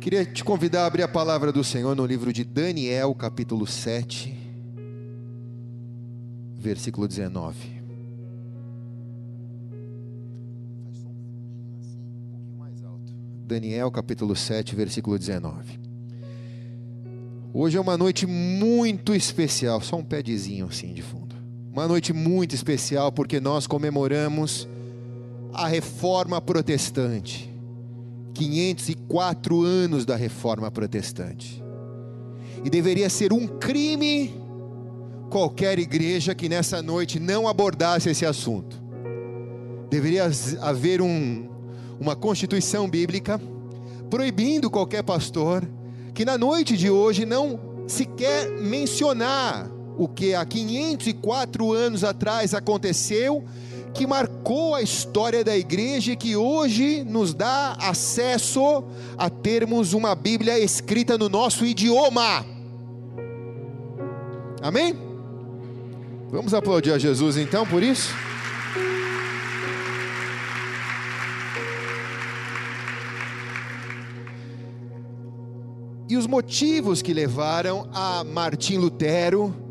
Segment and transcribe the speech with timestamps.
[0.00, 4.32] Queria te convidar a abrir a palavra do Senhor no livro de Daniel, capítulo 7,
[6.56, 7.78] versículo 19.
[13.44, 15.80] Daniel, capítulo 7, versículo 19.
[17.52, 21.34] Hoje é uma noite muito especial, só um pedezinho assim de fundo.
[21.72, 24.68] Uma noite muito especial porque nós comemoramos
[25.52, 27.57] a reforma protestante.
[28.38, 31.60] 504 anos da reforma protestante.
[32.64, 34.32] E deveria ser um crime
[35.28, 38.80] qualquer igreja que nessa noite não abordasse esse assunto.
[39.90, 41.48] Deveria haver um,
[41.98, 43.40] uma constituição bíblica
[44.08, 45.68] proibindo qualquer pastor
[46.14, 53.44] que na noite de hoje não sequer mencionar o que há 504 anos atrás aconteceu
[53.88, 58.84] que marcou a história da igreja e que hoje nos dá acesso
[59.16, 62.44] a termos uma Bíblia escrita no nosso idioma.
[64.60, 64.96] Amém?
[66.30, 68.14] Vamos aplaudir a Jesus então por isso?
[76.08, 79.67] E os motivos que levaram a Martim Lutero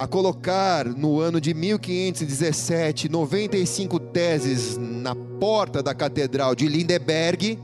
[0.00, 7.58] a colocar no ano de 1517 95 teses na porta da Catedral de Lindeberg,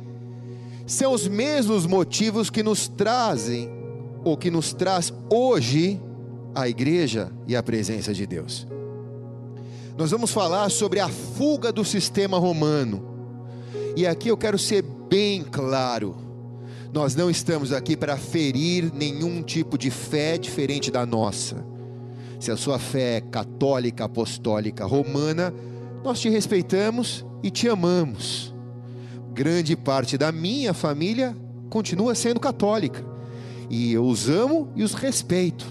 [0.87, 3.70] são os mesmos motivos que nos trazem,
[4.23, 5.98] ou que nos traz hoje,
[6.55, 8.67] a igreja e a presença de Deus.
[9.97, 13.03] Nós vamos falar sobre a fuga do sistema romano,
[13.97, 16.15] e aqui eu quero ser bem claro.
[16.93, 21.76] Nós não estamos aqui para ferir nenhum tipo de fé diferente da nossa
[22.39, 25.53] se a sua fé é católica, apostólica, romana,
[26.05, 28.55] nós te respeitamos e te amamos.
[29.33, 31.37] Grande parte da minha família
[31.69, 33.05] continua sendo católica,
[33.69, 35.67] e eu os amo e os respeito.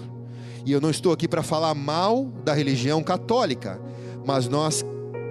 [0.64, 3.80] E eu não estou aqui para falar mal da religião católica,
[4.26, 4.84] mas nós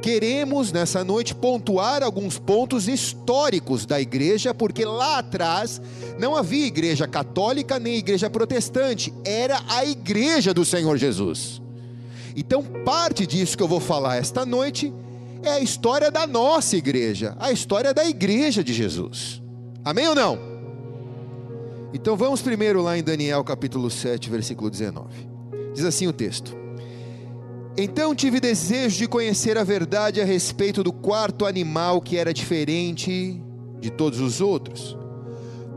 [0.06, 5.82] queremos nessa noite pontuar alguns pontos históricos da igreja, porque lá atrás
[6.20, 11.60] não havia igreja católica nem igreja protestante, era a igreja do Senhor Jesus.
[12.36, 14.94] Então, parte disso que eu vou falar esta noite
[15.42, 19.42] é a história da nossa igreja, a história da igreja de Jesus.
[19.84, 20.38] Amém ou não?
[21.92, 25.08] Então vamos primeiro lá em Daniel capítulo 7, versículo 19.
[25.74, 26.65] Diz assim o texto:
[27.78, 33.42] então tive desejo de conhecer a verdade a respeito do quarto animal que era diferente
[33.82, 34.98] de todos os outros,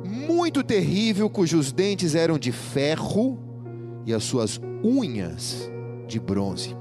[0.05, 3.39] muito terrível, cujos dentes eram de ferro
[4.07, 5.69] e as suas unhas
[6.07, 6.77] de bronze,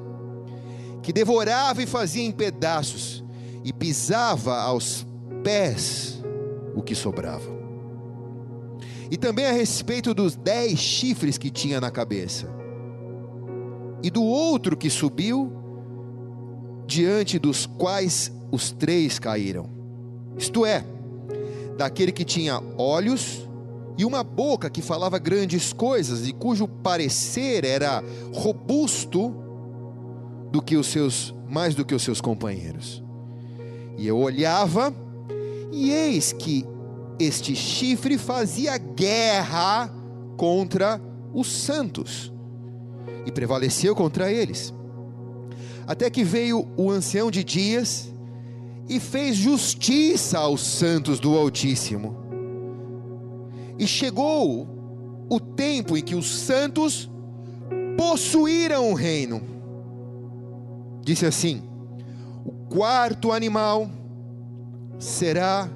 [1.01, 3.23] que devorava e fazia em pedaços
[3.63, 5.05] e pisava aos
[5.43, 6.23] pés
[6.75, 7.57] o que sobrava.
[9.09, 12.56] E também a respeito dos dez chifres que tinha na cabeça
[14.03, 15.51] e do outro que subiu,
[16.85, 19.69] diante dos quais os três caíram.
[20.37, 20.85] Isto é,
[21.77, 23.47] daquele que tinha olhos
[23.97, 28.03] e uma boca que falava grandes coisas e cujo parecer era
[28.33, 29.35] robusto
[30.51, 33.03] do que os seus mais do que os seus companheiros.
[33.97, 34.93] E eu olhava
[35.71, 36.65] e eis que
[37.19, 39.91] este chifre fazia guerra
[40.35, 41.01] contra
[41.33, 42.31] os santos
[43.27, 44.73] e prevaleceu contra eles.
[45.85, 48.09] Até que veio o ancião de dias
[48.87, 52.15] e fez justiça aos santos do Altíssimo.
[53.77, 54.65] E chegou
[55.29, 57.09] o tempo em que os santos
[57.97, 59.41] possuíram o reino.
[61.01, 61.61] Disse assim:
[62.45, 63.89] o quarto animal
[64.97, 65.69] será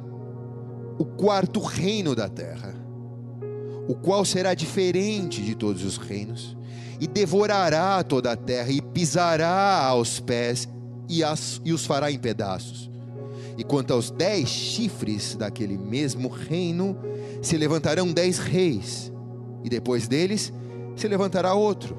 [0.98, 2.74] o quarto reino da terra,
[3.90, 6.61] o qual será diferente de todos os reinos
[7.02, 10.70] e devorará toda a terra, e pisará aos pés,
[11.10, 12.92] e, as, e os fará em pedaços.
[13.58, 16.96] E quanto aos dez chifres daquele mesmo reino,
[17.42, 19.12] se levantarão dez reis,
[19.64, 20.54] e depois deles
[20.96, 21.98] se levantará outro,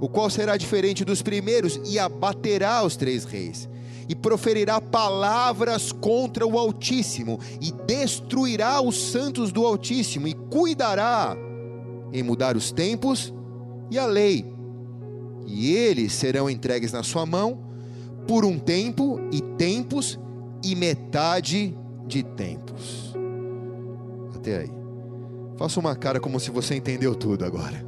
[0.00, 3.68] o qual será diferente dos primeiros, e abaterá os três reis,
[4.08, 11.36] e proferirá palavras contra o Altíssimo, e destruirá os santos do Altíssimo, e cuidará
[12.14, 13.30] em mudar os tempos
[13.92, 14.50] e a lei,
[15.46, 17.58] e eles serão entregues na sua mão
[18.26, 20.18] por um tempo e tempos
[20.64, 23.14] e metade de tempos.
[24.34, 24.70] Até aí.
[25.58, 27.84] Faça uma cara como se você entendeu tudo agora.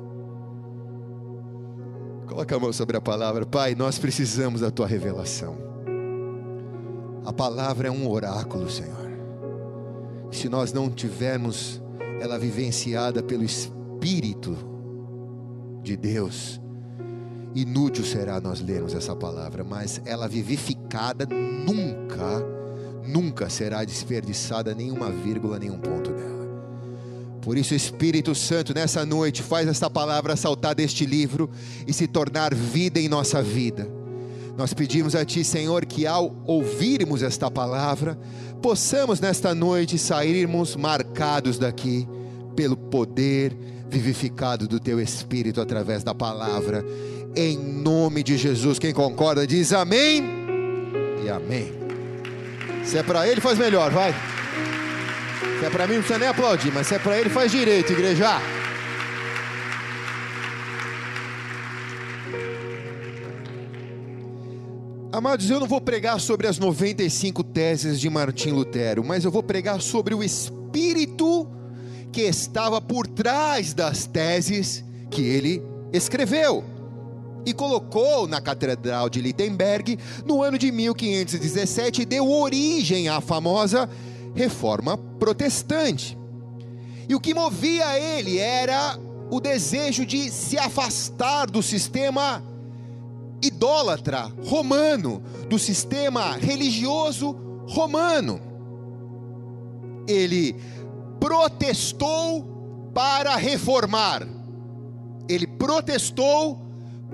[2.29, 3.47] Coloque a mão sobre a palavra.
[3.47, 5.57] Pai, nós precisamos da tua revelação.
[7.25, 9.11] A palavra é um oráculo, Senhor.
[10.31, 11.81] Se nós não tivermos
[12.21, 14.74] ela vivenciada pelo Espírito
[15.85, 16.61] de Deus.
[17.55, 22.45] Inútil será nós lermos essa palavra, mas ela vivificada nunca,
[23.07, 26.35] nunca será desperdiçada nenhuma vírgula, nenhum ponto dela.
[27.41, 31.49] Por isso, Espírito Santo, nessa noite, faz esta palavra saltar deste livro
[31.87, 33.87] e se tornar vida em nossa vida.
[34.57, 38.19] Nós pedimos a Ti, Senhor, que ao ouvirmos esta palavra,
[38.63, 42.09] possamos nesta noite sairmos marcados daqui
[42.55, 43.57] pelo poder
[43.89, 46.85] vivificado do Teu Espírito através da palavra,
[47.37, 48.79] em nome de Jesus.
[48.79, 50.23] Quem concorda diz amém
[51.25, 51.73] e amém.
[52.85, 54.15] Se é para Ele, faz melhor, vai.
[55.59, 57.93] Se é para mim, não precisa nem aplaudir, mas se é para ele, faz direito,
[57.93, 58.41] igreja.
[65.13, 69.45] Amados, eu não vou pregar sobre as 95 teses de Martim Lutero, mas eu vou
[69.45, 71.49] pregar sobre o espírito
[72.15, 75.61] que estava por trás das teses que ele
[75.93, 76.63] escreveu
[77.45, 83.91] e colocou na Catedral de Wittenberg no ano de 1517 e deu origem à famosa
[84.33, 86.17] reforma protestante.
[87.09, 88.97] E o que movia ele era
[89.29, 92.45] o desejo de se afastar do sistema
[93.43, 97.33] idólatra romano, do sistema religioso
[97.67, 98.41] romano.
[100.07, 100.55] Ele
[101.25, 104.29] protestou para reformar.
[105.27, 106.61] Ele protestou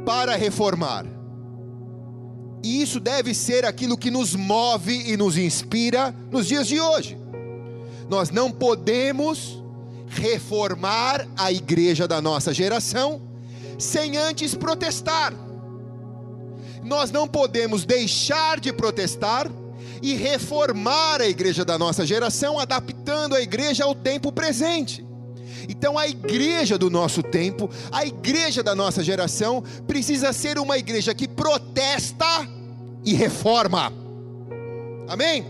[0.05, 1.07] para reformar.
[2.61, 7.17] E isso deve ser aquilo que nos move e nos inspira nos dias de hoje.
[8.09, 9.63] Nós não podemos
[10.09, 13.23] reformar a igreja da nossa geração
[13.79, 15.33] sem antes protestar.
[16.83, 19.49] Nós não podemos deixar de protestar
[20.03, 25.05] e reformar a igreja da nossa geração, adaptando a igreja ao tempo presente.
[25.69, 31.15] Então, a igreja do nosso tempo, a igreja da nossa geração, precisa ser uma igreja
[31.15, 32.49] que protesta
[33.05, 33.93] e reforma.
[35.09, 35.47] Amém?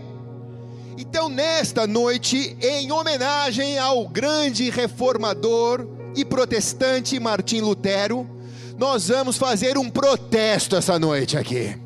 [0.97, 8.29] Então, nesta noite, em homenagem ao grande reformador e protestante Martim Lutero,
[8.77, 11.80] nós vamos fazer um protesto essa noite aqui.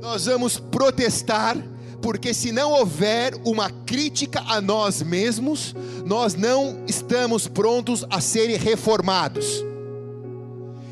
[0.00, 1.56] Nós vamos protestar
[2.00, 5.74] porque se não houver uma crítica a nós mesmos,
[6.06, 9.62] nós não estamos prontos a serem reformados.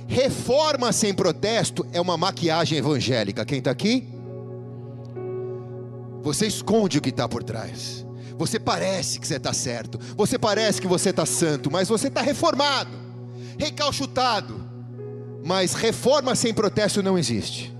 [0.06, 3.44] Reforma sem protesto é uma maquiagem evangélica.
[3.44, 4.06] Quem está aqui?
[6.22, 8.06] Você esconde o que está por trás.
[8.37, 9.99] Você parece que você está certo.
[10.16, 12.90] Você parece que você está santo, mas você está reformado,
[13.58, 14.66] recalchutado.
[15.44, 17.77] Mas reforma sem protesto não existe.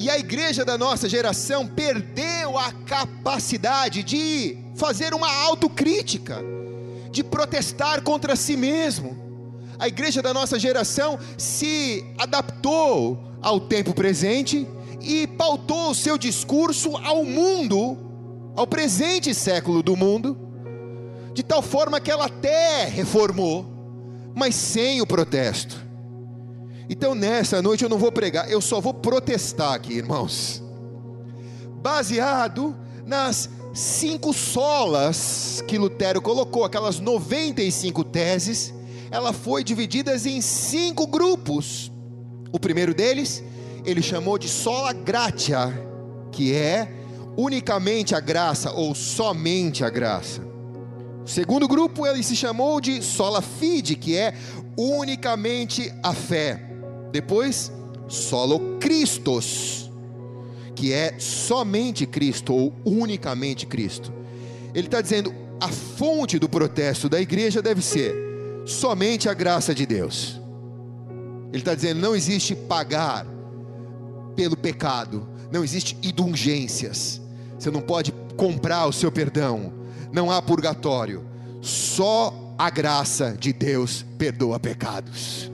[0.00, 6.40] E a igreja da nossa geração perdeu a capacidade de fazer uma autocrítica,
[7.10, 9.18] de protestar contra si mesmo.
[9.76, 14.68] A igreja da nossa geração se adaptou ao tempo presente
[15.02, 17.98] e pautou o seu discurso ao mundo,
[18.54, 20.38] ao presente século do mundo,
[21.34, 23.66] de tal forma que ela até reformou,
[24.32, 25.87] mas sem o protesto.
[26.88, 30.62] Então nessa noite eu não vou pregar, eu só vou protestar aqui, irmãos.
[31.82, 32.74] Baseado
[33.06, 38.74] nas cinco solas que Lutero colocou, aquelas 95 teses,
[39.10, 41.92] ela foi dividida em cinco grupos.
[42.52, 43.42] O primeiro deles,
[43.84, 45.72] ele chamou de sola gratia,
[46.32, 46.92] que é
[47.36, 50.42] unicamente a graça ou somente a graça.
[51.24, 54.34] O segundo grupo ele se chamou de sola fide, que é
[54.76, 56.67] unicamente a fé.
[57.12, 57.72] Depois,
[58.08, 59.90] solo Christos,
[60.74, 64.12] que é somente Cristo ou unicamente Cristo.
[64.74, 68.14] Ele está dizendo a fonte do protesto da igreja deve ser
[68.64, 70.40] somente a graça de Deus.
[71.48, 73.26] Ele está dizendo não existe pagar
[74.36, 77.20] pelo pecado, não existe indulgências.
[77.58, 79.72] Você não pode comprar o seu perdão.
[80.12, 81.26] Não há purgatório.
[81.60, 85.50] Só a graça de Deus perdoa pecados.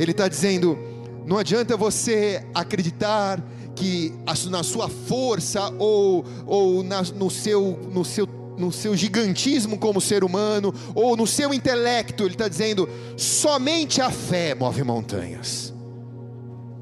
[0.00, 0.78] Ele está dizendo:
[1.26, 3.38] não adianta você acreditar
[3.76, 4.12] que
[4.48, 8.26] na sua força ou, ou na, no, seu, no, seu,
[8.56, 12.24] no seu gigantismo como ser humano ou no seu intelecto.
[12.24, 15.74] Ele está dizendo: somente a fé move montanhas.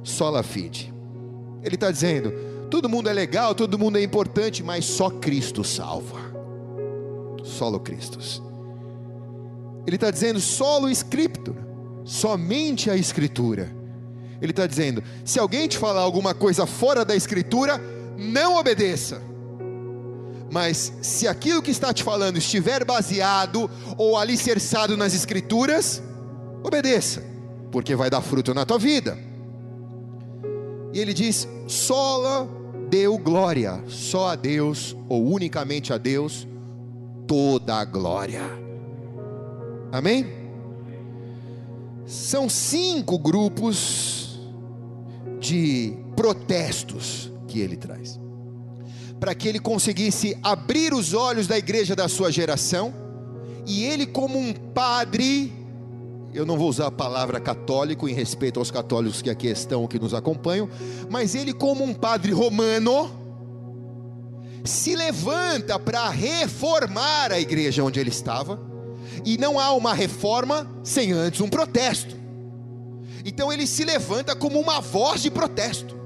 [0.05, 0.95] Sola fide.
[1.65, 2.33] Ele está dizendo:
[2.71, 6.29] todo mundo é legal, todo mundo é importante, mas só Cristo salva.
[7.43, 8.21] Solo Cristo.
[9.89, 11.68] Ele está dizendo: solo Scriptura
[12.09, 13.71] somente a Escritura.
[14.41, 17.79] Ele está dizendo: se alguém te falar alguma coisa fora da Escritura,
[18.17, 19.21] não obedeça,
[20.51, 26.03] Mas se aquilo que está te falando estiver baseado ou alicerçado nas Escrituras,
[26.65, 27.23] obedeça,
[27.71, 29.19] porque vai dar fruto na tua vida.
[30.95, 32.49] E ele diz: sola
[32.89, 36.49] deu glória, só a Deus, ou unicamente a Deus,
[37.27, 38.43] toda a glória.
[39.93, 40.38] Amém?
[42.09, 44.41] São cinco grupos
[45.39, 48.19] de protestos que ele traz.
[49.21, 52.95] Para que ele conseguisse abrir os olhos da igreja da sua geração,
[53.67, 55.53] e ele, como um padre,
[56.33, 59.99] eu não vou usar a palavra católico em respeito aos católicos que aqui estão, que
[59.99, 60.67] nos acompanham,
[61.11, 63.11] mas ele, como um padre romano,
[64.65, 68.59] se levanta para reformar a igreja onde ele estava,
[69.25, 72.17] e não há uma reforma sem antes um protesto.
[73.25, 75.97] Então ele se levanta como uma voz de protesto.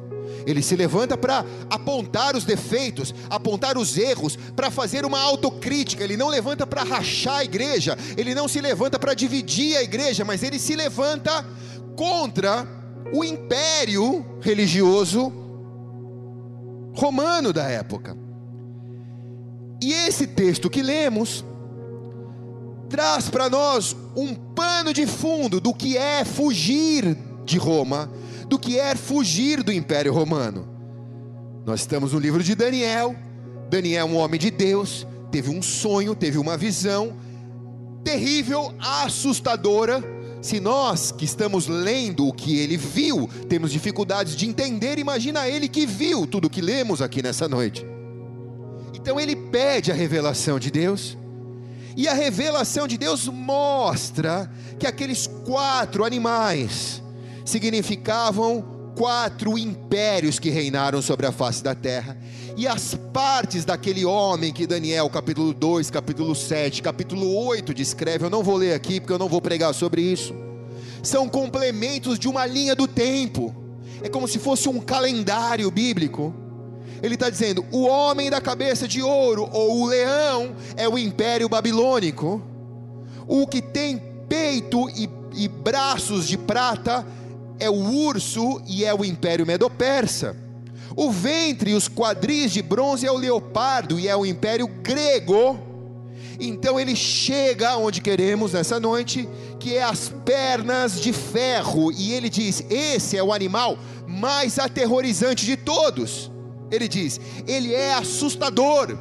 [0.46, 6.02] Ele se levanta para apontar os defeitos, apontar os erros, para fazer uma autocrítica.
[6.02, 10.24] Ele não levanta para rachar a igreja, ele não se levanta para dividir a igreja,
[10.24, 11.46] mas ele se levanta
[11.96, 12.66] contra
[13.12, 15.32] o império religioso
[16.94, 18.16] romano da época.
[19.80, 21.44] E esse texto que lemos
[22.92, 28.08] traz para nós um pano de fundo do que é fugir de Roma
[28.52, 30.68] do que é fugir do Império Romano.
[31.64, 33.16] Nós estamos no livro de Daniel.
[33.70, 37.16] Daniel, um homem de Deus, teve um sonho, teve uma visão
[38.04, 40.04] terrível, assustadora.
[40.42, 45.66] Se nós que estamos lendo o que ele viu, temos dificuldades de entender, imagina ele
[45.66, 47.86] que viu tudo o que lemos aqui nessa noite.
[48.92, 51.16] Então ele pede a revelação de Deus,
[51.96, 57.02] e a revelação de Deus mostra que aqueles quatro animais,
[57.44, 58.64] significavam
[58.96, 62.16] quatro impérios que reinaram sobre a face da terra.
[62.56, 68.30] E as partes daquele homem que Daniel, capítulo 2, capítulo 7, capítulo 8 descreve, eu
[68.30, 70.34] não vou ler aqui porque eu não vou pregar sobre isso.
[71.02, 73.54] São complementos de uma linha do tempo.
[74.02, 76.34] É como se fosse um calendário bíblico.
[77.02, 81.48] Ele está dizendo: o homem da cabeça de ouro, ou o leão, é o império
[81.48, 82.40] babilônico.
[83.26, 87.04] O que tem peito e, e braços de prata
[87.58, 90.36] é o urso e é o império medo-persa.
[90.94, 95.58] O ventre e os quadris de bronze é o leopardo e é o império grego.
[96.40, 99.28] Então ele chega onde queremos nessa noite,
[99.60, 105.46] que é as pernas de ferro, e ele diz: Esse é o animal mais aterrorizante
[105.46, 106.31] de todos.
[106.72, 108.98] Ele diz: Ele é assustador,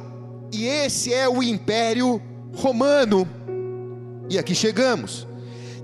[0.52, 2.22] e esse é o império
[2.54, 3.26] romano.
[4.28, 5.26] E aqui chegamos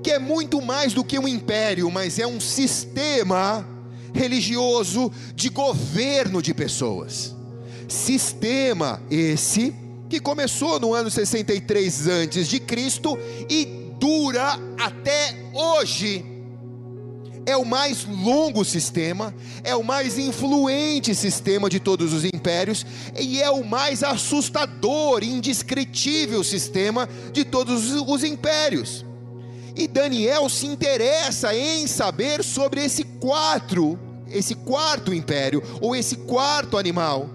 [0.02, 3.66] que é muito mais do que um império, mas é um sistema
[4.14, 7.34] religioso de governo de pessoas.
[7.88, 9.74] Sistema esse
[10.08, 13.18] que começou no ano 63 antes de Cristo
[13.50, 13.66] e
[13.98, 16.24] dura até hoje.
[17.48, 22.84] É o mais longo sistema, é o mais influente sistema de todos os impérios
[23.18, 29.02] e é o mais assustador, indescritível sistema de todos os impérios.
[29.74, 33.98] E Daniel se interessa em saber sobre esse quatro,
[34.30, 37.30] esse quarto império, ou esse quarto animal.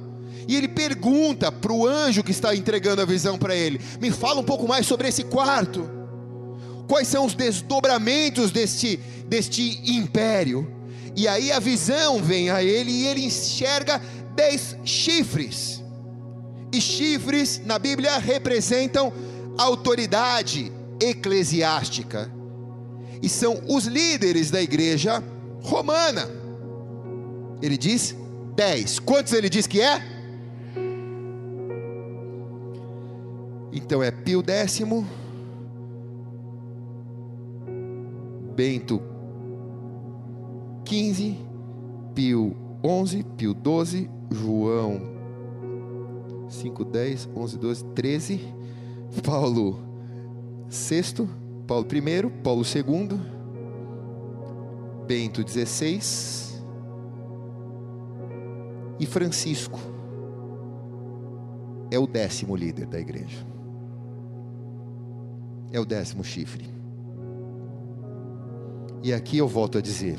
[0.48, 4.42] E ele pergunta para o anjo que está entregando a visão para ele: Me fala
[4.42, 6.03] um pouco mais sobre esse quarto.
[6.88, 8.98] Quais são os desdobramentos deste,
[9.28, 10.68] deste império?
[11.16, 14.02] E aí a visão vem a ele e ele enxerga
[14.36, 15.82] dez chifres.
[16.72, 19.14] E chifres na Bíblia representam
[19.58, 22.32] autoridade, eclesiástica,
[23.22, 25.24] e são os líderes da igreja
[25.62, 26.30] romana.
[27.62, 28.16] Ele diz
[28.56, 29.00] dez.
[29.00, 30.02] Quantos ele diz que é?
[33.72, 35.08] Então é Pio décimo,
[38.56, 39.02] Bento
[40.86, 41.38] quinze,
[42.14, 45.14] Pio onze, Pio doze, João
[46.50, 48.40] cinco, dez, onze, doze, treze,
[49.26, 49.80] Paulo
[50.70, 51.28] sexto,
[51.68, 53.20] Paulo I, Paulo II,
[55.08, 56.00] Bento XVI
[59.00, 59.80] e Francisco
[61.92, 63.46] é o décimo líder da igreja.
[65.72, 66.66] É o décimo chifre.
[69.04, 70.18] E aqui eu volto a dizer: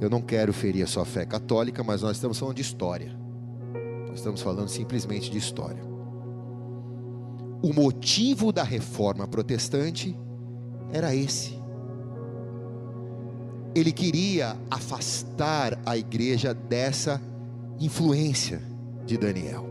[0.00, 3.16] eu não quero ferir a sua fé católica, mas nós estamos falando de história.
[4.08, 5.96] Nós estamos falando simplesmente de história
[7.62, 10.16] o motivo da reforma protestante
[10.92, 11.58] era esse.
[13.74, 17.20] Ele queria afastar a igreja dessa
[17.80, 18.62] influência
[19.04, 19.66] de Daniel.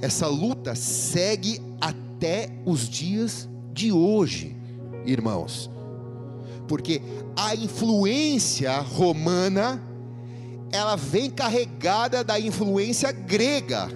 [0.00, 4.56] essa luta segue até os dias de hoje,
[5.04, 5.70] irmãos.
[6.66, 7.00] Porque
[7.36, 9.82] a influência romana
[10.72, 13.88] ela vem carregada da influência grega.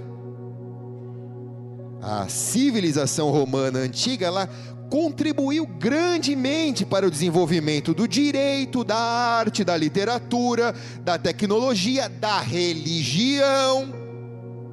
[2.00, 4.48] A civilização romana antiga, ela
[4.88, 13.92] contribuiu grandemente para o desenvolvimento do direito, da arte, da literatura, da tecnologia, da religião,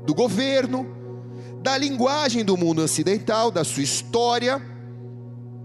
[0.06, 0.88] do governo,
[1.62, 4.77] da linguagem do mundo ocidental, da sua história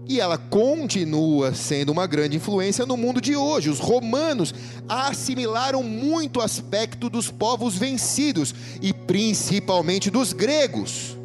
[0.07, 3.69] e ela continua sendo uma grande influência no mundo de hoje.
[3.69, 4.53] Os romanos
[4.87, 11.17] assimilaram muito aspecto dos povos vencidos e principalmente dos gregos.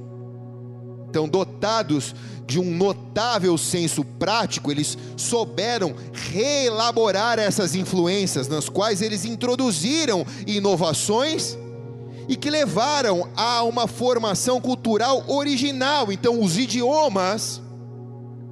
[1.11, 2.15] Então, dotados
[2.47, 11.57] de um notável senso prático, eles souberam reelaborar essas influências, nas quais eles introduziram inovações
[12.29, 16.13] e que levaram a uma formação cultural original.
[16.13, 17.61] Então, os idiomas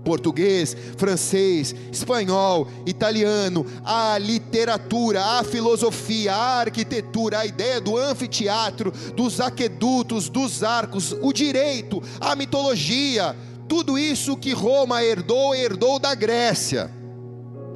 [0.06, 9.40] português, francês, espanhol, italiano, a literatura, a filosofia, a arquitetura, a ideia do anfiteatro, dos
[9.40, 13.34] aquedutos, dos arcos, o direito, a mitologia,
[13.68, 16.88] tudo isso que Roma herdou, herdou da Grécia.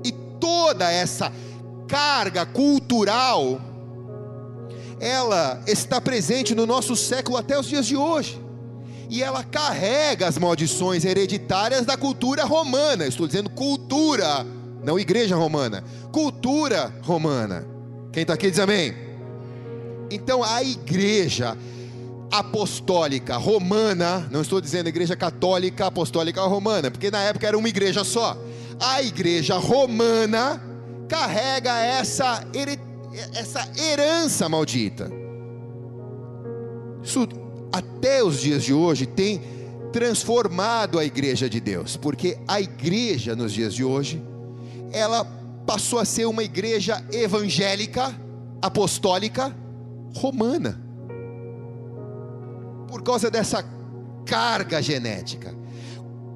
[0.04, 1.32] E toda essa
[1.88, 3.60] carga cultural,
[5.00, 8.49] ela está presente no nosso século até os dias de hoje
[9.10, 13.04] e ela carrega as maldições hereditárias da cultura romana.
[13.06, 14.46] estou dizendo cultura,
[14.84, 15.82] não igreja romana.
[16.12, 17.66] Cultura romana.
[18.12, 18.94] Quem está aqui diz amém.
[20.12, 21.56] Então a igreja
[22.30, 28.04] apostólica romana, não estou dizendo igreja católica apostólica romana, porque na época era uma igreja
[28.04, 28.38] só.
[28.78, 30.62] A igreja romana
[31.08, 32.44] carrega essa,
[33.34, 35.10] essa herança maldita.
[37.02, 37.26] Isso
[37.72, 39.40] até os dias de hoje tem
[39.92, 44.22] transformado a igreja de Deus, porque a igreja nos dias de hoje,
[44.92, 45.24] ela
[45.66, 48.14] passou a ser uma igreja evangélica,
[48.62, 49.54] apostólica,
[50.14, 50.80] romana.
[52.88, 53.64] Por causa dessa
[54.26, 55.54] carga genética,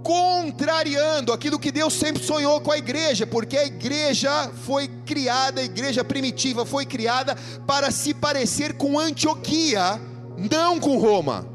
[0.03, 5.65] contrariando aquilo que Deus sempre sonhou com a igreja, porque a igreja foi criada, a
[5.65, 10.01] igreja primitiva foi criada para se parecer com Antioquia
[10.37, 11.47] não com Roma.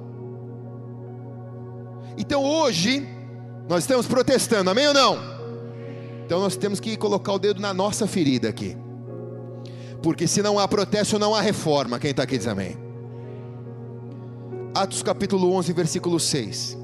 [2.18, 3.08] Então hoje,
[3.68, 5.18] nós estamos protestando, amém ou não?
[6.26, 8.78] Então nós temos que colocar o dedo na nossa ferida aqui,
[10.04, 11.98] porque se não há protesto, não há reforma.
[11.98, 12.78] Quem está aqui diz amém.
[14.76, 16.78] Atos capítulo 11, versículo 6.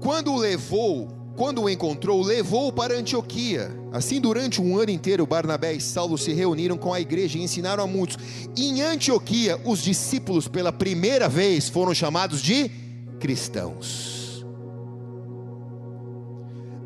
[0.00, 3.70] Quando o levou quando o encontrou, levou-o para Antioquia.
[3.92, 7.84] Assim, durante um ano inteiro, Barnabé e Saulo se reuniram com a igreja e ensinaram
[7.84, 8.18] a muitos.
[8.56, 12.70] Em Antioquia, os discípulos, pela primeira vez, foram chamados de
[13.18, 14.44] cristãos.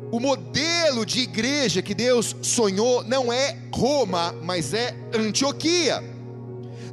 [0.09, 6.16] O modelo de igreja que Deus sonhou não é Roma, mas é Antioquia.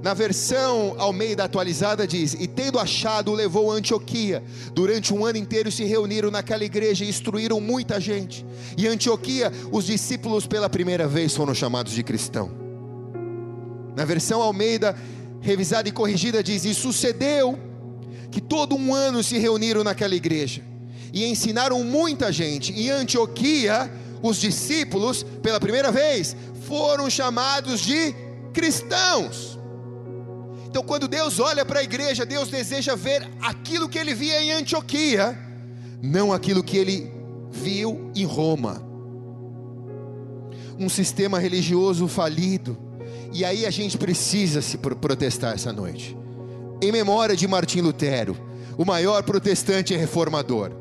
[0.04, 4.42] Na versão ao meio da atualizada diz: E tendo achado, o levou a Antioquia.
[4.74, 8.44] Durante um ano inteiro se reuniram naquela igreja e instruíram muita gente.
[8.76, 12.50] E Antioquia, os discípulos pela primeira vez foram chamados de cristão.
[13.96, 14.94] Na versão Almeida,
[15.40, 17.58] revisada e corrigida, diz: E sucedeu
[18.30, 20.60] que todo um ano se reuniram naquela igreja
[21.14, 22.74] e ensinaram muita gente.
[22.74, 23.90] E Antioquia,
[24.20, 26.36] os discípulos, pela primeira vez,
[26.68, 28.14] foram chamados de
[28.52, 29.53] cristãos.
[30.74, 34.50] Então, quando Deus olha para a igreja, Deus deseja ver aquilo que ele via em
[34.50, 35.38] Antioquia,
[36.02, 37.12] não aquilo que ele
[37.48, 38.84] viu em Roma.
[40.76, 42.76] Um sistema religioso falido.
[43.32, 46.16] E aí a gente precisa se protestar essa noite.
[46.82, 48.36] Em memória de Martim Lutero,
[48.76, 50.72] o maior protestante e reformador.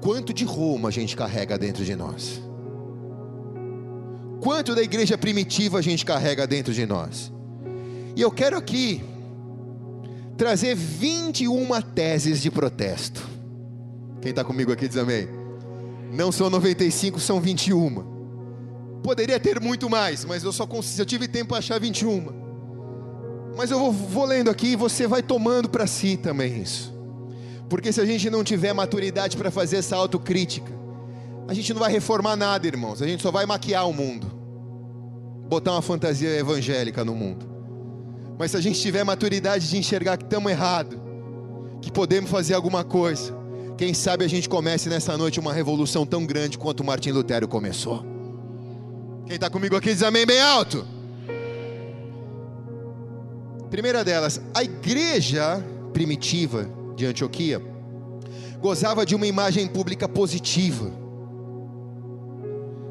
[0.00, 2.40] Quanto de Roma a gente carrega dentro de nós?
[4.40, 7.32] Quanto da igreja primitiva a gente carrega dentro de nós?
[8.14, 9.02] E eu quero aqui
[10.42, 13.22] trazer 21 teses de protesto.
[14.20, 15.28] Quem está comigo aqui diz amém.
[16.12, 19.00] Não são 95, são 21.
[19.04, 22.26] Poderia ter muito mais, mas eu só eu tive tempo para achar 21.
[23.56, 26.92] Mas eu vou, vou lendo aqui e você vai tomando para si também isso.
[27.68, 30.72] Porque se a gente não tiver maturidade para fazer essa autocrítica,
[31.46, 33.00] a gente não vai reformar nada, irmãos.
[33.00, 34.26] A gente só vai maquiar o mundo.
[35.48, 37.51] Botar uma fantasia evangélica no mundo.
[38.38, 40.98] Mas se a gente tiver maturidade de enxergar que estamos errados,
[41.80, 43.34] que podemos fazer alguma coisa,
[43.76, 48.04] quem sabe a gente comece nessa noite uma revolução tão grande quanto Martin Lutero começou.
[49.26, 50.86] Quem está comigo aqui diz amém bem alto.
[53.70, 57.60] Primeira delas, a igreja primitiva de Antioquia
[58.60, 60.92] gozava de uma imagem pública positiva.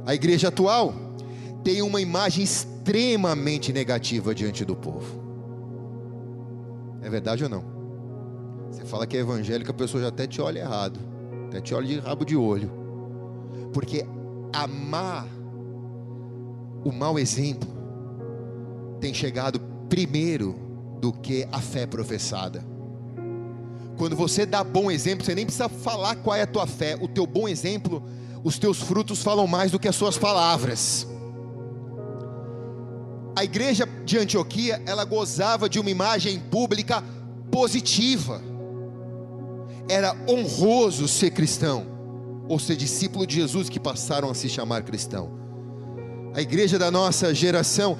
[0.05, 0.93] A igreja atual
[1.63, 5.30] tem uma imagem extremamente negativa diante do povo.
[7.01, 7.63] É verdade ou não?
[8.69, 10.99] Você fala que é evangélico, a pessoa já até te olha errado,
[11.47, 12.71] até te olha de rabo de olho,
[13.73, 14.05] porque
[14.53, 15.27] amar
[16.83, 17.69] o mau exemplo
[18.99, 19.59] tem chegado
[19.89, 20.55] primeiro
[21.01, 22.63] do que a fé professada.
[23.97, 27.07] Quando você dá bom exemplo, você nem precisa falar qual é a tua fé, o
[27.07, 28.01] teu bom exemplo,
[28.43, 31.07] os teus frutos falam mais do que as suas palavras.
[33.35, 37.03] A igreja de Antioquia, ela gozava de uma imagem pública
[37.49, 38.41] positiva.
[39.89, 41.85] Era honroso ser cristão,
[42.47, 45.31] ou ser discípulo de Jesus que passaram a se chamar cristão.
[46.33, 47.97] A igreja da nossa geração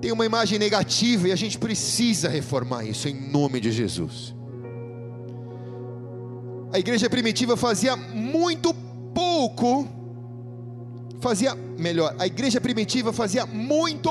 [0.00, 4.34] tem uma imagem negativa e a gente precisa reformar isso em nome de Jesus.
[6.72, 8.74] A igreja primitiva fazia muito
[9.14, 9.86] pouco,
[11.22, 14.10] fazia melhor, a igreja primitiva fazia muito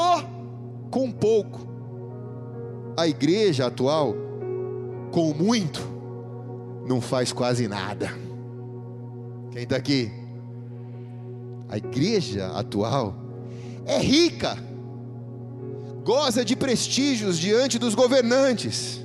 [0.89, 1.67] com pouco.
[2.97, 4.15] A igreja atual,
[5.11, 5.79] com muito,
[6.87, 8.11] não faz quase nada.
[9.51, 10.09] Quem está aqui?
[11.69, 13.13] A igreja atual
[13.85, 14.57] é rica
[16.03, 19.01] goza de prestígios diante dos governantes.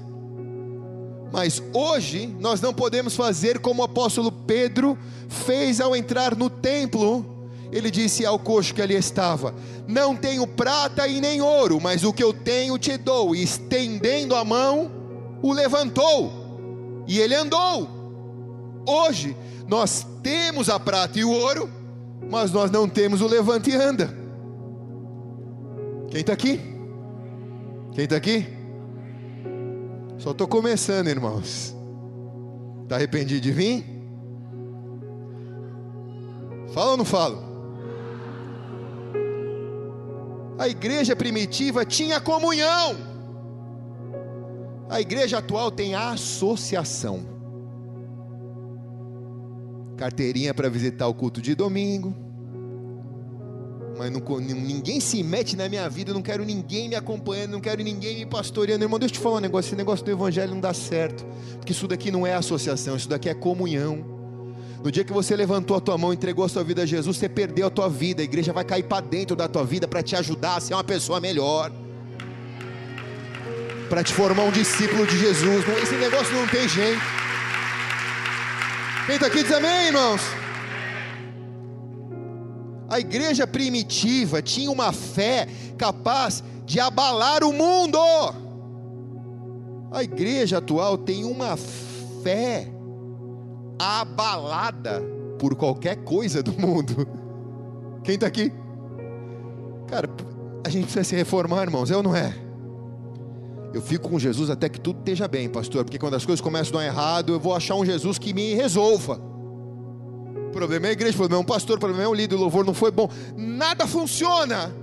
[1.33, 4.97] Mas hoje nós não podemos fazer como o apóstolo Pedro
[5.29, 7.36] fez ao entrar no templo.
[7.72, 9.55] Ele disse ao coxo que ali estava:
[9.87, 13.35] Não tenho prata e nem ouro, mas o que eu tenho te dou.
[13.35, 14.90] E estendendo a mão,
[15.42, 16.46] o levantou
[17.07, 17.88] e ele andou.
[18.87, 19.37] Hoje
[19.68, 21.68] nós temos a prata e o ouro,
[22.31, 24.14] mas nós não temos o levante e anda.
[26.11, 26.61] Quem está aqui?
[27.92, 28.46] Quem está aqui?
[30.18, 31.74] Só estou começando, irmãos.
[32.85, 33.85] Está arrependido de vir?
[36.72, 37.45] Fala ou não falo?
[40.59, 42.97] A igreja primitiva tinha comunhão.
[44.88, 47.27] A igreja atual tem associação.
[49.97, 52.27] Carteirinha para visitar o culto de domingo
[53.99, 57.61] mas não, ninguém se mete na minha vida, eu não quero ninguém me acompanhando, não
[57.61, 58.85] quero ninguém me pastoreando.
[58.85, 61.25] Irmão, deixa eu te falar um negócio: esse negócio do evangelho não dá certo,
[61.57, 64.15] porque isso daqui não é associação, isso daqui é comunhão.
[64.87, 67.29] No dia que você levantou a tua mão, entregou a sua vida a Jesus, você
[67.29, 70.14] perdeu a tua vida, a igreja vai cair para dentro da tua vida para te
[70.14, 71.72] ajudar a ser uma pessoa melhor,
[73.88, 75.64] para te formar um discípulo de Jesus.
[75.83, 77.03] Esse negócio não tem jeito.
[79.07, 80.22] Quem está aqui diz amém, irmãos?
[82.88, 87.99] A igreja primitiva tinha uma fé capaz de abalar o mundo.
[89.90, 91.57] A igreja atual tem uma
[92.22, 92.75] fé
[93.78, 95.02] abalada
[95.38, 97.06] por qualquer coisa do mundo.
[98.02, 98.52] Quem está aqui?
[99.88, 100.08] Cara,
[100.64, 102.34] a gente precisa se reformar, irmãos, é ou não é?
[103.74, 106.78] Eu fico com Jesus até que tudo esteja bem, pastor, porque quando as coisas começam
[106.78, 109.20] a dar errado, eu vou achar um Jesus que me resolva
[110.56, 112.38] problema é a igreja, o problema é um pastor, o problema é o líder, o
[112.38, 113.08] louvor não foi bom.
[113.36, 114.74] Nada funciona,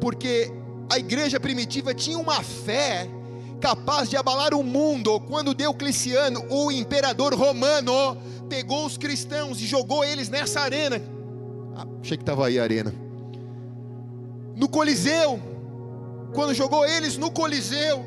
[0.00, 0.52] porque
[0.90, 3.08] a igreja primitiva tinha uma fé
[3.62, 5.18] capaz de abalar o mundo.
[5.20, 11.00] Quando Diocleciano, o imperador romano, pegou os cristãos e jogou eles nessa arena.
[11.74, 12.92] Ah, achei que estava aí a arena.
[14.54, 15.40] No Coliseu,
[16.34, 18.04] quando jogou eles no Coliseu,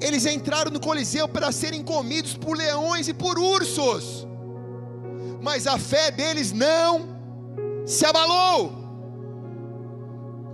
[0.00, 4.26] eles entraram no Coliseu para serem comidos por leões e por ursos
[5.44, 7.06] mas a fé deles não
[7.84, 8.83] se abalou.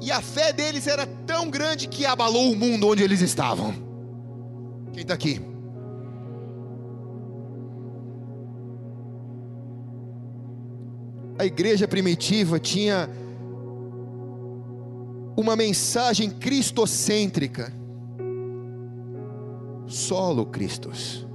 [0.00, 3.74] E a fé deles era tão grande que abalou o mundo onde eles estavam.
[4.92, 5.40] Quem está aqui?
[11.38, 13.08] A igreja primitiva tinha
[15.36, 17.72] uma mensagem cristocêntrica.
[19.86, 21.26] Solo Cristos.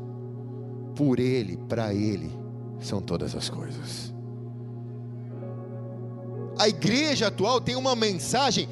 [0.96, 2.32] Por Ele, para Ele
[2.80, 4.15] são todas as coisas.
[6.58, 8.70] A igreja atual tem uma mensagem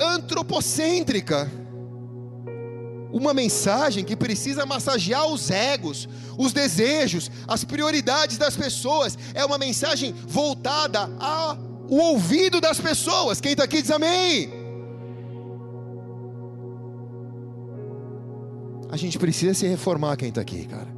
[0.00, 1.50] antropocêntrica.
[3.12, 9.16] Uma mensagem que precisa massagear os egos, os desejos, as prioridades das pessoas.
[9.32, 13.40] É uma mensagem voltada ao ouvido das pessoas.
[13.40, 14.50] Quem está aqui diz amém.
[18.90, 20.88] A gente precisa se reformar, quem está aqui, cara.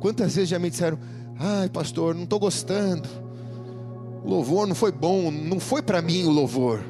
[0.00, 0.98] Quantas vezes já me disseram:
[1.38, 3.08] ai, pastor, não estou gostando.
[4.24, 6.80] O louvor não foi bom, não foi para mim o louvor.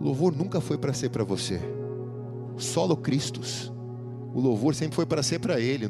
[0.00, 1.60] O louvor nunca foi para ser para você.
[2.56, 3.72] Solo Cristos.
[4.34, 5.88] O louvor sempre foi para ser para Ele.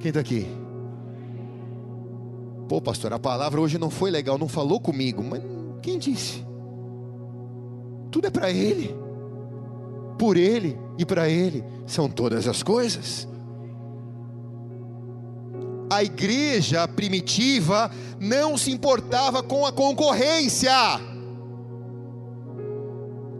[0.00, 0.46] Quem está aqui?
[2.68, 5.22] Pô, pastor, a palavra hoje não foi legal, não falou comigo.
[5.22, 5.42] Mas
[5.82, 6.44] quem disse?
[8.10, 8.94] Tudo é para Ele,
[10.18, 13.28] por Ele e para Ele são todas as coisas.
[15.90, 20.70] A igreja primitiva não se importava com a concorrência.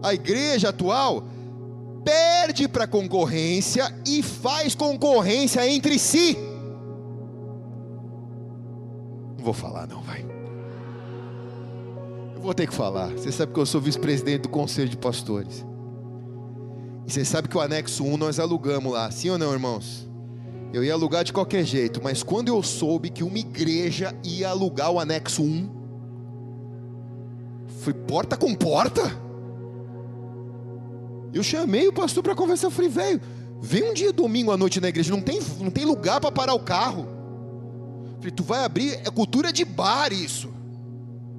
[0.01, 1.23] A igreja atual
[2.03, 6.35] perde para a concorrência e faz concorrência entre si.
[9.37, 10.25] Não vou falar, não, vai.
[12.35, 13.11] Eu vou ter que falar.
[13.11, 15.65] Você sabe que eu sou vice-presidente do conselho de pastores.
[17.05, 20.08] E você sabe que o anexo 1 nós alugamos lá, sim ou não, irmãos?
[20.71, 24.91] Eu ia alugar de qualquer jeito, mas quando eu soube que uma igreja ia alugar
[24.91, 25.69] o anexo 1,
[27.79, 29.01] foi porta com porta.
[31.33, 33.21] Eu chamei o pastor para conversar, eu falei, velho,
[33.61, 36.53] vem um dia domingo à noite na igreja, não tem, não tem lugar para parar
[36.53, 37.07] o carro.
[38.11, 40.49] Eu falei, tu vai abrir, é cultura de bar isso.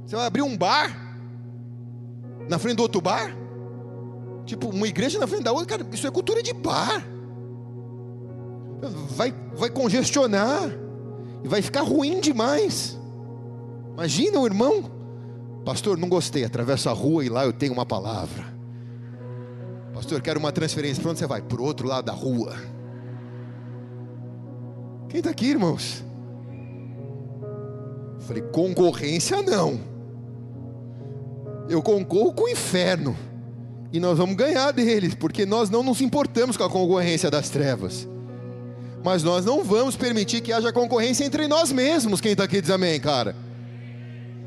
[0.07, 1.16] Você vai abrir um bar
[2.49, 3.37] na frente do outro bar?
[4.45, 7.07] Tipo, uma igreja na frente da outra, cara, isso é cultura de bar.
[9.11, 10.71] Vai, vai congestionar
[11.45, 12.99] e vai ficar ruim demais.
[13.93, 14.90] Imagina o irmão,
[15.64, 18.45] pastor, não gostei, atravessa a rua e lá eu tenho uma palavra.
[19.93, 21.03] Pastor, quero uma transferência.
[21.03, 21.43] Para onde você vai?
[21.43, 22.57] Para o outro lado da rua.
[25.09, 26.03] Quem está aqui, irmãos?
[28.21, 29.81] Falei, concorrência não.
[31.69, 33.16] Eu concorro com o inferno.
[33.93, 38.09] E nós vamos ganhar deles, porque nós não nos importamos com a concorrência das trevas.
[39.03, 42.21] Mas nós não vamos permitir que haja concorrência entre nós mesmos.
[42.21, 43.35] Quem está aqui diz amém, cara.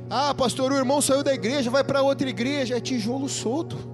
[0.10, 2.78] Ah, pastor, o irmão saiu da igreja, vai para outra igreja.
[2.78, 3.94] É tijolo solto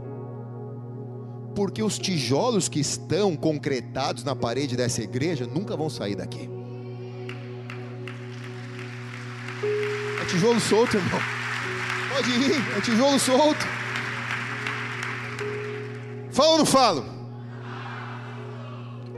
[1.60, 6.50] porque os tijolos que estão concretados na parede dessa igreja nunca vão sair daqui.
[10.22, 11.20] É tijolo solto, irmão.
[12.14, 13.68] Pode ir, é tijolo solto.
[16.32, 17.19] Fala ou não falo?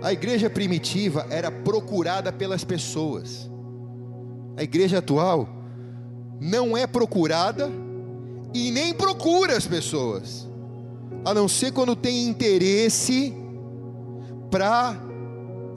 [0.01, 3.49] A igreja primitiva era procurada pelas pessoas.
[4.57, 5.47] A igreja atual
[6.39, 7.69] não é procurada
[8.53, 10.47] e nem procura as pessoas
[11.23, 13.33] a não ser quando tem interesse
[14.49, 14.99] para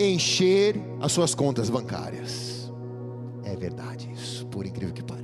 [0.00, 2.72] encher as suas contas bancárias.
[3.44, 5.23] É verdade isso, por incrível que pareça.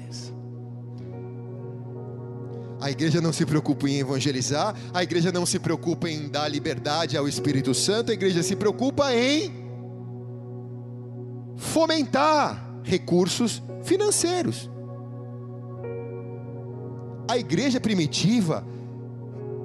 [2.81, 7.17] A igreja não se preocupa em evangelizar, a igreja não se preocupa em dar liberdade
[7.17, 9.53] ao Espírito Santo, a igreja se preocupa em
[11.57, 14.71] fomentar recursos financeiros.
[17.29, 18.65] A igreja primitiva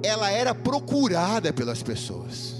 [0.02, 2.54] ela era procurada pelas pessoas.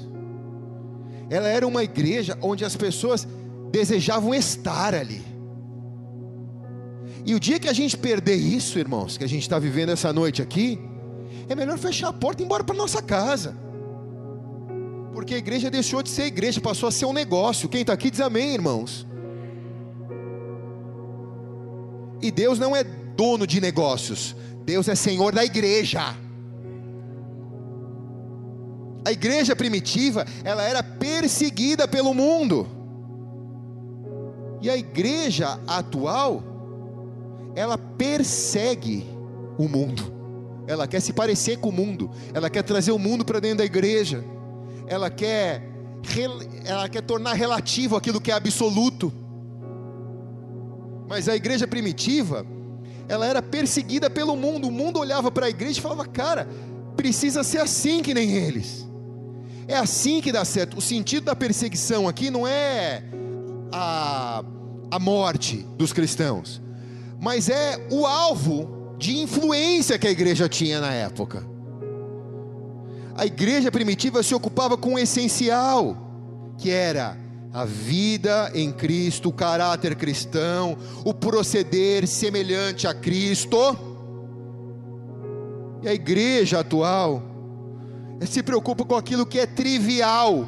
[1.28, 3.28] Ela era uma igreja onde as pessoas
[3.70, 5.35] desejavam estar ali.
[7.26, 10.12] E o dia que a gente perder isso, irmãos, que a gente está vivendo essa
[10.12, 10.78] noite aqui,
[11.48, 13.56] é melhor fechar a porta e ir embora para nossa casa.
[15.12, 17.68] Porque a igreja deixou de ser igreja, passou a ser um negócio.
[17.68, 19.04] Quem está aqui diz amém, irmãos.
[22.22, 26.14] E Deus não é dono de negócios, Deus é senhor da igreja.
[29.04, 32.68] A igreja primitiva, ela era perseguida pelo mundo.
[34.60, 36.55] E a igreja atual,
[37.56, 39.06] ela persegue
[39.58, 40.14] o mundo.
[40.66, 42.10] Ela quer se parecer com o mundo.
[42.34, 44.22] Ela quer trazer o mundo para dentro da igreja.
[44.86, 45.74] Ela quer
[46.64, 49.12] ela quer tornar relativo aquilo que é absoluto.
[51.08, 52.46] Mas a igreja primitiva,
[53.08, 54.68] ela era perseguida pelo mundo.
[54.68, 56.46] O mundo olhava para a igreja e falava: "Cara,
[56.94, 58.86] precisa ser assim que nem eles".
[59.66, 60.76] É assim que dá certo.
[60.76, 63.02] O sentido da perseguição aqui não é
[63.72, 64.44] a,
[64.90, 66.60] a morte dos cristãos,
[67.20, 71.46] mas é o alvo de influência que a igreja tinha na época.
[73.14, 75.96] A igreja primitiva se ocupava com o essencial,
[76.58, 77.16] que era
[77.52, 83.56] a vida em Cristo, o caráter cristão, o proceder semelhante a Cristo.
[85.82, 87.22] E a igreja atual
[88.26, 90.46] se preocupa com aquilo que é trivial.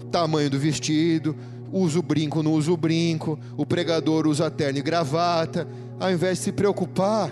[0.00, 1.36] O tamanho do vestido,
[1.72, 5.66] usa o brinco, não usa o brinco, o pregador usa terno e gravata,
[5.98, 7.30] ao invés de se preocupar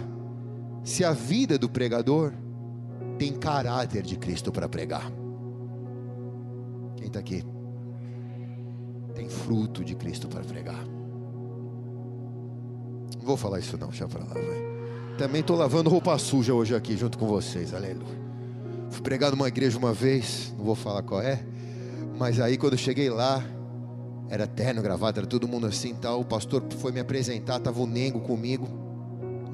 [0.82, 2.32] se a vida do pregador
[3.18, 5.10] tem caráter de Cristo para pregar.
[6.96, 7.44] Quem está aqui?
[9.14, 10.84] Tem fruto de Cristo para pregar.
[13.16, 14.68] Não vou falar isso não, deixa para lá, vai.
[15.18, 18.18] Também estou lavando roupa suja hoje aqui junto com vocês, aleluia.
[18.90, 21.44] Fui pregar numa igreja uma vez, não vou falar qual é,
[22.18, 23.44] mas aí quando cheguei lá,
[24.30, 26.20] era terno, gravata, era todo mundo assim tal.
[26.20, 28.68] O pastor foi me apresentar, tava o Nengo comigo,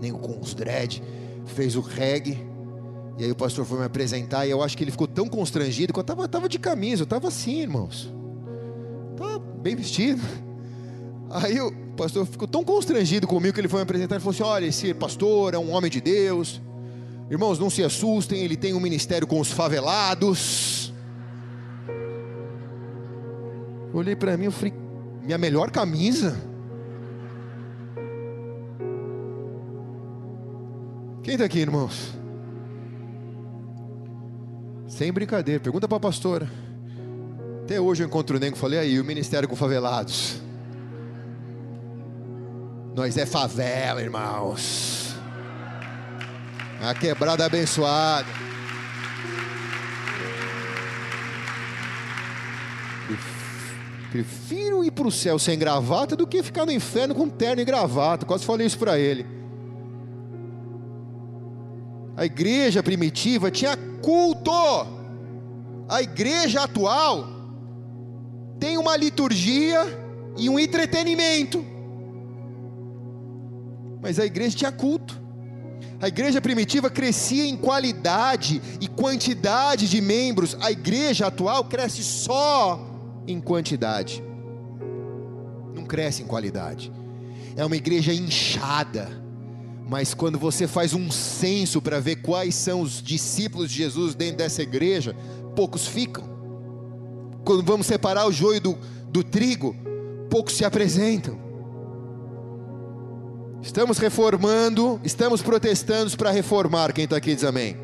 [0.00, 1.02] Nengo com os dread,
[1.46, 2.38] fez o reggae.
[3.16, 5.92] E aí o pastor foi me apresentar e eu acho que ele ficou tão constrangido
[5.92, 8.12] que eu tava, tava de camisa, eu tava assim, irmãos.
[9.16, 10.20] Tava bem vestido.
[11.30, 14.42] Aí o pastor ficou tão constrangido comigo que ele foi me apresentar e falou assim:
[14.42, 16.60] Olha, esse pastor é um homem de Deus.
[17.30, 20.83] Irmãos, não se assustem, ele tem um ministério com os favelados.
[23.94, 24.74] Olhei para mim e falei:
[25.22, 26.36] Minha melhor camisa?
[31.22, 32.12] Quem está aqui, irmãos?
[34.88, 36.48] Sem brincadeira, pergunta para a pastora.
[37.62, 40.42] Até hoje eu encontro o Nego, falei aí, o ministério com favelados.
[42.94, 45.14] Nós é favela, irmãos.
[46.82, 48.28] A quebrada abençoada.
[54.14, 57.64] Prefiro ir para o céu sem gravata do que ficar no inferno com terno e
[57.64, 58.24] gravata.
[58.24, 59.26] Quase falei isso para ele.
[62.16, 64.52] A igreja primitiva tinha culto.
[65.88, 67.26] A igreja atual
[68.60, 69.80] tem uma liturgia
[70.38, 71.66] e um entretenimento.
[74.00, 75.20] Mas a igreja tinha culto.
[76.00, 80.56] A igreja primitiva crescia em qualidade e quantidade de membros.
[80.60, 82.93] A igreja atual cresce só
[83.26, 84.22] em quantidade.
[85.74, 86.92] Não cresce em qualidade.
[87.56, 89.08] É uma igreja inchada.
[89.88, 94.38] Mas quando você faz um censo para ver quais são os discípulos de Jesus dentro
[94.38, 95.14] dessa igreja,
[95.54, 96.24] poucos ficam.
[97.44, 98.78] Quando vamos separar o joio do,
[99.10, 99.76] do trigo,
[100.30, 101.38] poucos se apresentam.
[103.62, 106.92] Estamos reformando, estamos protestando para reformar.
[106.92, 107.83] Quem está aqui diz amém.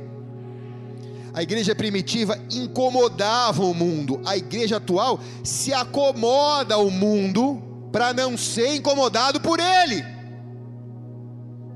[1.33, 7.63] A igreja primitiva incomodava o mundo, a igreja atual se acomoda ao mundo
[7.93, 10.05] para não ser incomodado por ele.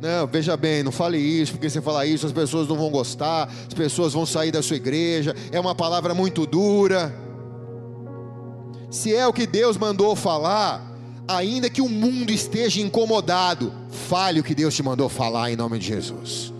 [0.00, 3.50] Não, veja bem, não fale isso, porque você falar isso, as pessoas não vão gostar,
[3.66, 7.14] as pessoas vão sair da sua igreja, é uma palavra muito dura.
[8.90, 10.94] Se é o que Deus mandou falar,
[11.26, 13.72] ainda que o mundo esteja incomodado,
[14.08, 16.53] fale o que Deus te mandou falar em nome de Jesus.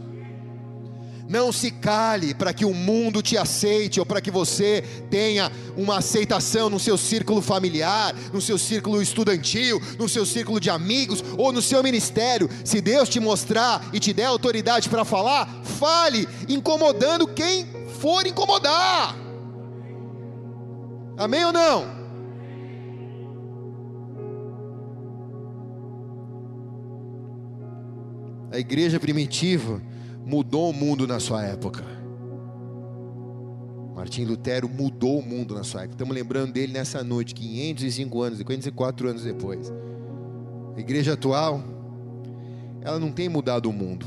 [1.35, 5.99] Não se cale para que o mundo te aceite ou para que você tenha uma
[5.99, 11.51] aceitação no seu círculo familiar, no seu círculo estudantil, no seu círculo de amigos ou
[11.51, 12.49] no seu ministério.
[12.65, 17.67] Se Deus te mostrar e te der autoridade para falar, fale, incomodando quem
[18.01, 19.17] for incomodar.
[21.17, 21.85] Amém ou não?
[28.53, 29.83] A igreja primitiva
[30.25, 31.85] mudou o mundo na sua época.
[33.95, 35.95] Martim Lutero mudou o mundo na sua época.
[35.95, 39.73] Estamos lembrando dele nessa noite, 505 anos, 504 anos depois.
[40.77, 41.63] A igreja atual,
[42.81, 44.07] ela não tem mudado o mundo,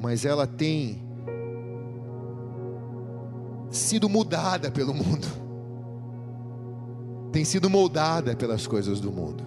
[0.00, 1.02] mas ela tem
[3.70, 5.26] sido mudada pelo mundo,
[7.32, 9.42] tem sido moldada pelas coisas do mundo.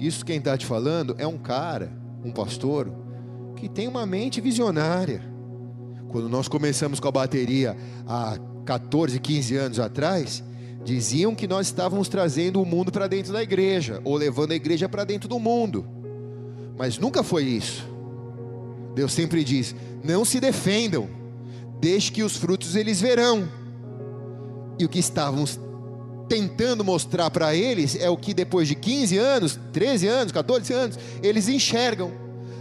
[0.00, 1.92] Isso quem está te falando é um cara,
[2.24, 2.90] um pastor,
[3.56, 5.22] que tem uma mente visionária.
[6.08, 10.42] Quando nós começamos com a bateria há 14, 15 anos atrás,
[10.84, 14.88] diziam que nós estávamos trazendo o mundo para dentro da igreja, ou levando a igreja
[14.88, 15.86] para dentro do mundo.
[16.76, 17.86] Mas nunca foi isso.
[18.94, 21.08] Deus sempre diz: não se defendam,
[21.80, 23.48] deixe que os frutos eles verão.
[24.78, 25.58] E o que estávamos
[26.34, 30.98] tentando mostrar para eles é o que depois de 15 anos, 13 anos, 14 anos,
[31.22, 32.12] eles enxergam.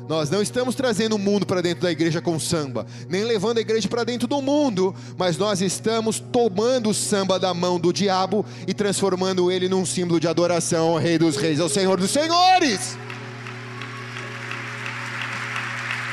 [0.07, 3.61] Nós não estamos trazendo o mundo para dentro da igreja com samba, nem levando a
[3.61, 8.45] igreja para dentro do mundo, mas nós estamos tomando o samba da mão do diabo
[8.67, 12.95] e transformando ele num símbolo de adoração ao Rei dos Reis, ao Senhor dos Senhores.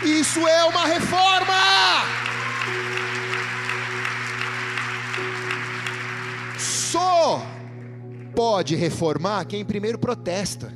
[0.02, 1.54] Isso é uma reforma!
[6.58, 7.49] Só
[8.34, 10.72] pode reformar quem primeiro protesta.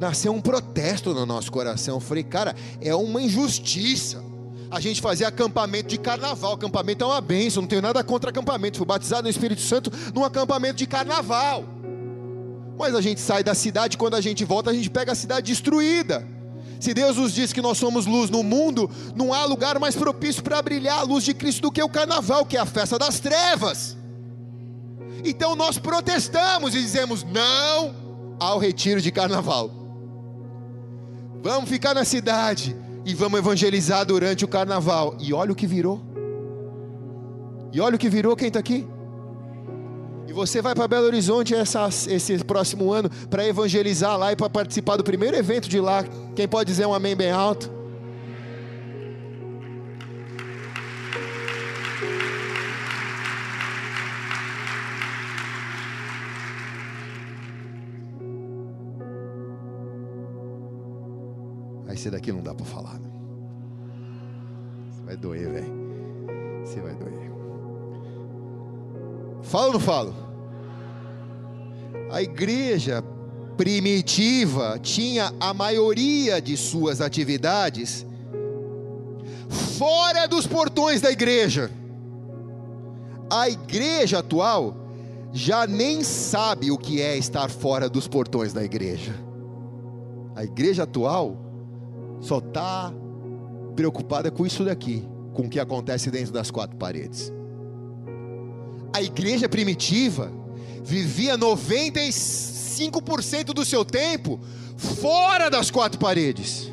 [0.00, 1.96] Nasceu um protesto no nosso coração.
[1.96, 4.24] Eu falei, cara, é uma injustiça.
[4.70, 6.54] A gente fazia acampamento de carnaval.
[6.54, 8.78] Acampamento é uma benção, não tenho nada contra acampamento.
[8.78, 11.64] Fui batizado no Espírito Santo num acampamento de carnaval.
[12.78, 15.52] Mas a gente sai da cidade, quando a gente volta, a gente pega a cidade
[15.52, 16.26] destruída.
[16.80, 20.42] Se Deus nos diz que nós somos luz no mundo, não há lugar mais propício
[20.42, 23.20] para brilhar a luz de Cristo do que o carnaval, que é a festa das
[23.20, 23.96] trevas.
[25.24, 27.94] Então nós protestamos e dizemos não
[28.38, 29.70] ao retiro de carnaval.
[31.42, 35.16] Vamos ficar na cidade, e vamos evangelizar durante o carnaval.
[35.18, 36.00] E olha o que virou.
[37.72, 38.86] E olha o que virou quem está aqui.
[40.26, 44.48] E você vai para Belo Horizonte essa, esse próximo ano para evangelizar lá e para
[44.48, 46.04] participar do primeiro evento de lá.
[46.36, 47.70] Quem pode dizer um amém bem alto?
[62.02, 62.98] Esse daqui não dá para falar.
[62.98, 63.08] Né?
[65.04, 65.72] Vai doer, velho.
[66.64, 67.30] Você vai doer.
[69.42, 70.14] Fala ou não falo?
[72.10, 73.02] A igreja
[73.56, 78.04] primitiva tinha a maioria de suas atividades
[79.78, 81.70] fora dos portões da igreja.
[83.30, 84.76] A igreja atual
[85.32, 89.14] já nem sabe o que é estar fora dos portões da igreja.
[90.34, 91.51] A igreja atual
[92.22, 92.90] só está
[93.74, 97.30] preocupada com isso daqui, com o que acontece dentro das quatro paredes.
[98.94, 100.30] A igreja primitiva
[100.84, 104.38] vivia 95% do seu tempo
[104.76, 106.70] fora das quatro paredes.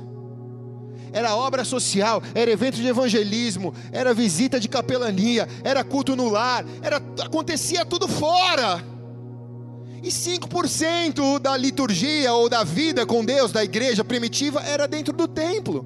[1.12, 6.64] Era obra social, era evento de evangelismo, era visita de capelania, era culto no lar,
[6.84, 8.86] era, acontecia tudo fora.
[10.02, 15.28] E 5% da liturgia ou da vida com Deus da igreja primitiva era dentro do
[15.28, 15.86] templo.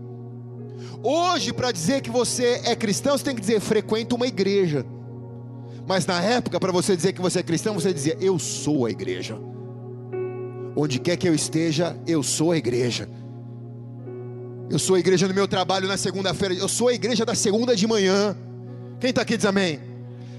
[1.01, 4.85] Hoje, para dizer que você é cristão, você tem que dizer frequenta uma igreja.
[5.87, 8.91] Mas na época, para você dizer que você é cristão, você dizia: Eu sou a
[8.91, 9.37] igreja.
[10.75, 13.09] Onde quer que eu esteja, eu sou a igreja.
[14.69, 16.53] Eu sou a igreja no meu trabalho na segunda-feira.
[16.53, 18.35] Eu sou a igreja da segunda de manhã.
[18.99, 19.79] Quem está aqui diz amém.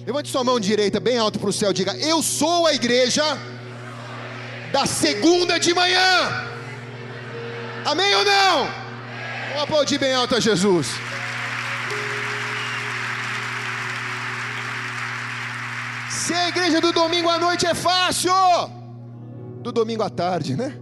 [0.07, 1.73] Levante sua mão direita bem alto para o céu.
[1.73, 3.23] Diga: Eu sou a igreja
[4.75, 6.11] da segunda de manhã.
[7.85, 8.67] Amém ou não?
[9.51, 10.89] Vamos aplaudir bem alto a Jesus.
[16.11, 18.33] Ser a igreja do domingo à noite é fácil,
[19.63, 20.77] do domingo à tarde, né?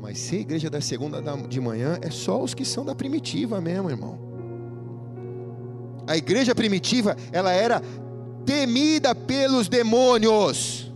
[0.00, 3.60] Mas ser a igreja da segunda de manhã é só os que são da primitiva
[3.60, 4.18] mesmo, irmão.
[6.04, 7.80] A igreja primitiva, ela era
[8.44, 10.91] temida pelos demônios.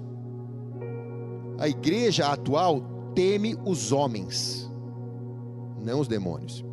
[1.58, 2.82] A igreja atual
[3.14, 4.70] teme os homens,
[5.82, 6.64] não os demônios.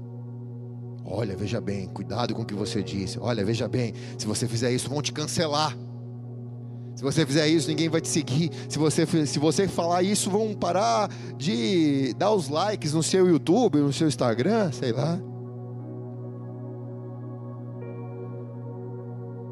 [1.06, 3.20] Olha, veja bem, cuidado com o que você disse.
[3.20, 5.78] Olha, veja bem, se você fizer isso, vão te cancelar.
[6.96, 8.52] Se você fizer isso, ninguém vai te seguir.
[8.70, 13.80] Se você, se você falar isso, vão parar de dar os likes no seu YouTube,
[13.80, 15.20] no seu Instagram, sei lá.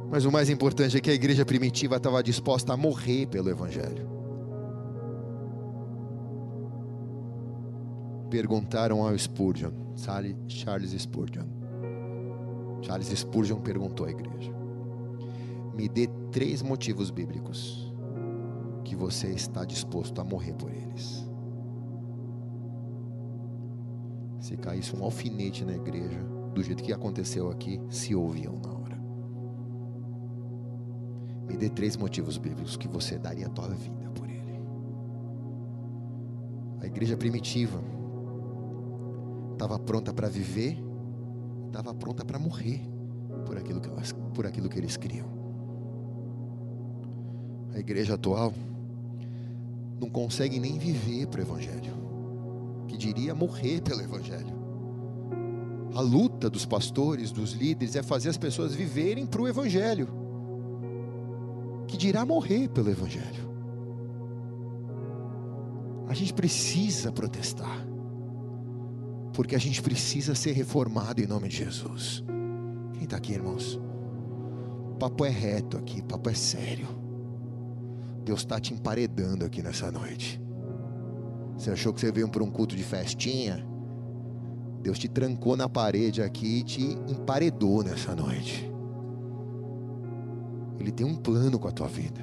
[0.10, 4.21] Mas o mais importante é que a igreja primitiva estava disposta a morrer pelo Evangelho.
[8.32, 9.74] Perguntaram ao Spurgeon,
[10.48, 11.46] Charles Spurgeon.
[12.82, 14.54] Charles Spurgeon perguntou à igreja:
[15.76, 17.94] Me dê três motivos bíblicos
[18.86, 21.30] que você está disposto a morrer por eles.
[24.40, 26.24] Se caísse um alfinete na igreja,
[26.54, 28.98] do jeito que aconteceu aqui, se ouviam na hora.
[31.50, 34.62] Me dê três motivos bíblicos que você daria a tua vida por ele.
[36.80, 38.00] A igreja primitiva
[39.62, 40.76] estava pronta para viver,
[41.68, 42.82] estava pronta para morrer
[43.46, 45.28] por aquilo que, elas, por aquilo que eles criam
[47.72, 48.52] a igreja atual,
[50.00, 51.94] não consegue nem viver para o Evangelho,
[52.88, 54.60] que diria morrer pelo Evangelho.
[55.94, 60.10] A luta dos pastores, dos líderes, é fazer as pessoas viverem para o Evangelho,
[61.88, 63.52] que dirá morrer pelo Evangelho.
[66.08, 67.91] A gente precisa protestar,
[69.34, 72.24] porque a gente precisa ser reformado em nome de Jesus.
[72.94, 73.80] Quem está aqui, irmãos?
[74.92, 76.88] O papo é reto aqui, papo é sério.
[78.24, 80.40] Deus está te emparedando aqui nessa noite.
[81.58, 83.66] Você achou que você veio para um culto de festinha?
[84.82, 88.70] Deus te trancou na parede aqui e te emparedou nessa noite.
[90.80, 92.20] Ele tem um plano com a tua vida.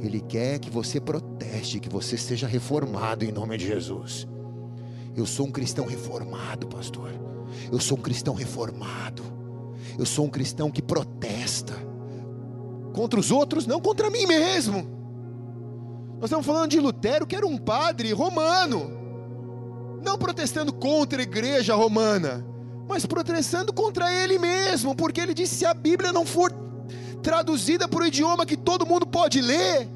[0.00, 4.26] Ele quer que você proteste, que você seja reformado em nome de Jesus.
[5.16, 7.10] Eu sou um cristão reformado, pastor.
[7.70, 9.22] Eu sou um cristão reformado.
[9.98, 11.74] Eu sou um cristão que protesta
[12.92, 14.98] contra os outros, não contra mim mesmo.
[16.20, 18.90] Nós estamos falando de Lutero, que era um padre romano,
[20.02, 22.44] não protestando contra a igreja romana,
[22.88, 26.52] mas protestando contra ele mesmo, porque ele disse: se a Bíblia não for
[27.22, 29.88] traduzida para o idioma que todo mundo pode ler,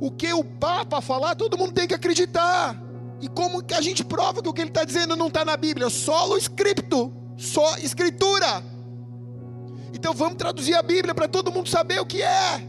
[0.00, 2.89] o que o Papa falar, todo mundo tem que acreditar.
[3.20, 5.56] E como que a gente prova que o que ele está dizendo não está na
[5.56, 5.90] Bíblia?
[5.90, 8.64] Solo escrito, só escritura.
[9.92, 12.66] Então vamos traduzir a Bíblia para todo mundo saber o que é.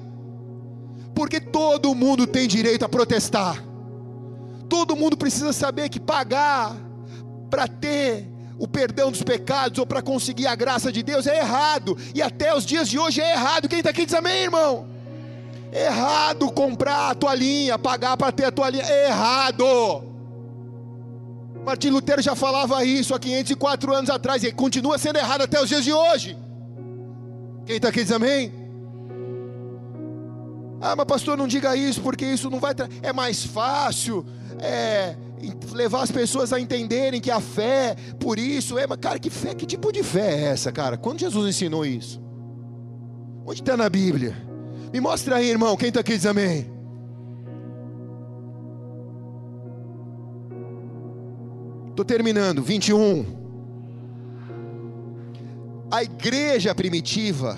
[1.16, 3.64] Porque todo mundo tem direito a protestar.
[4.68, 6.76] Todo mundo precisa saber que pagar
[7.50, 8.28] para ter
[8.58, 11.98] o perdão dos pecados ou para conseguir a graça de Deus é errado.
[12.14, 13.68] E até os dias de hoje é errado.
[13.70, 14.88] Quem está aqui diz amém, irmão?
[15.72, 18.84] Errado comprar a toalhinha, pagar para ter a toalhinha.
[18.84, 20.11] É errado.
[21.66, 25.70] Martim Lutero já falava isso há 504 anos atrás e continua sendo errado até os
[25.70, 26.38] dias de hoje.
[27.66, 28.52] Quem está aqui diz amém?
[30.82, 32.74] Ah, mas pastor, não diga isso, porque isso não vai.
[33.04, 34.26] É mais fácil
[34.60, 35.16] é,
[35.72, 38.88] levar as pessoas a entenderem que a fé, por isso, é.
[38.88, 40.98] Mas, cara, que fé, que tipo de fé é essa, cara?
[40.98, 42.20] Quando Jesus ensinou isso?
[43.46, 44.36] Onde está na Bíblia?
[44.92, 46.81] Me mostra aí, irmão, quem está aqui diz amém.
[51.92, 53.26] Estou terminando, 21.
[55.92, 57.58] A igreja primitiva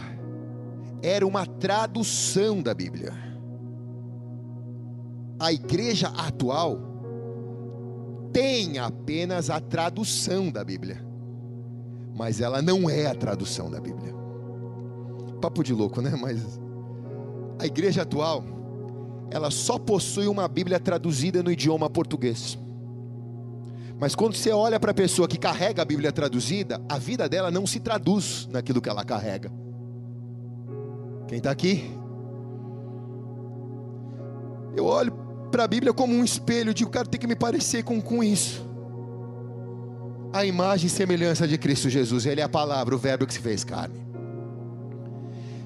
[1.04, 3.14] era uma tradução da Bíblia.
[5.40, 6.80] A igreja atual
[8.34, 11.06] tem apenas a tradução da Bíblia,
[12.16, 14.16] mas ela não é a tradução da Bíblia.
[15.40, 16.18] Papo de louco, né?
[16.20, 16.60] Mas
[17.60, 18.44] a igreja atual,
[19.30, 22.58] ela só possui uma Bíblia traduzida no idioma português.
[24.00, 27.52] Mas quando você olha para a pessoa que carrega a Bíblia traduzida, a vida dela
[27.52, 29.52] não se traduz naquilo que ela carrega.
[31.28, 31.90] Quem está aqui?
[34.76, 35.14] Eu olho
[35.52, 38.24] para a Bíblia como um espelho de o cara tem que me parecer com, com
[38.24, 38.66] isso.
[40.34, 43.40] A imagem e semelhança de Cristo Jesus, Ele é a palavra, o verbo que se
[43.40, 44.02] fez carne.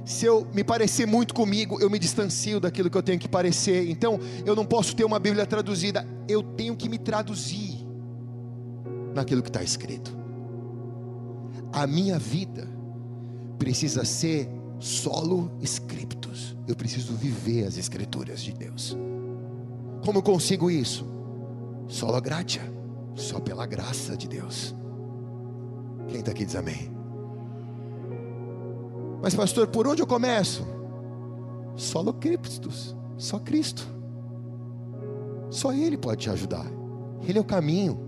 [0.03, 3.89] Se eu me parecer muito comigo, eu me distancio daquilo que eu tenho que parecer.
[3.89, 7.76] Então, eu não posso ter uma Bíblia traduzida, eu tenho que me traduzir
[9.17, 10.15] naquilo que está escrito.
[11.73, 12.67] A minha vida
[13.59, 14.49] precisa ser
[14.79, 16.55] solo scriptus.
[16.67, 18.97] Eu preciso viver as escrituras de Deus.
[20.05, 21.05] Como eu consigo isso?
[21.87, 22.61] Solo gratia,
[23.15, 24.75] só pela graça de Deus.
[26.07, 26.91] Quem está aqui diz amém.
[29.21, 30.65] Mas pastor, por onde eu começo?
[31.75, 33.87] Solo Christus, só Cristo.
[35.49, 36.65] Só Ele pode te ajudar.
[37.27, 38.06] Ele é o caminho,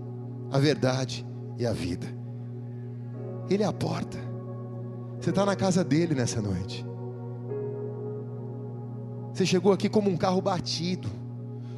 [0.50, 1.26] a verdade
[1.58, 2.06] e a vida.
[3.48, 4.18] Ele é a porta.
[5.20, 6.84] Você está na casa dele nessa noite.
[9.32, 11.08] Você chegou aqui como um carro batido,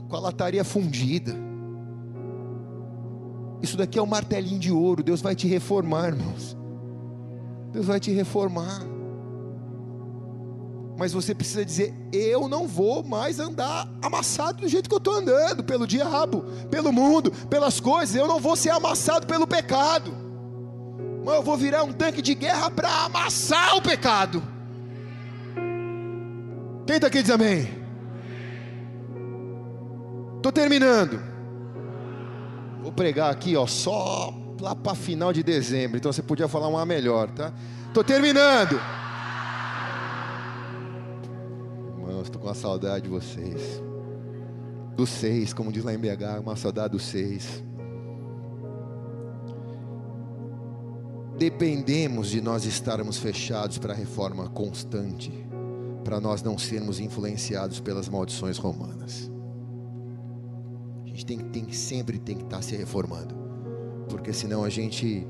[0.08, 1.34] com a lataria fundida.
[3.62, 5.02] Isso daqui é um martelinho de ouro.
[5.02, 6.56] Deus vai te reformar, irmãos.
[7.72, 8.91] Deus vai te reformar.
[10.96, 15.14] Mas você precisa dizer: eu não vou mais andar amassado do jeito que eu estou
[15.14, 18.14] andando, pelo diabo, pelo mundo, pelas coisas.
[18.14, 20.12] Eu não vou ser amassado pelo pecado.
[21.24, 24.42] Mas eu vou virar um tanque de guerra para amassar o pecado.
[26.86, 27.68] Quem está aqui diz amém?
[30.36, 31.22] Estou terminando.
[32.82, 35.96] Vou pregar aqui, ó, só lá para final de dezembro.
[35.96, 37.52] Então você podia falar uma melhor, tá?
[37.86, 38.80] Estou terminando.
[42.22, 43.82] Irmãos, estou com uma saudade de vocês.
[44.96, 47.62] Dos seis, como diz lá em BH, uma saudade dos seis.
[51.38, 55.32] dependemos de nós estarmos fechados para a reforma constante,
[56.04, 59.28] para nós não sermos influenciados pelas maldições romanas.
[61.04, 63.34] A gente tem, tem, sempre tem que estar se reformando,
[64.08, 65.26] porque senão a gente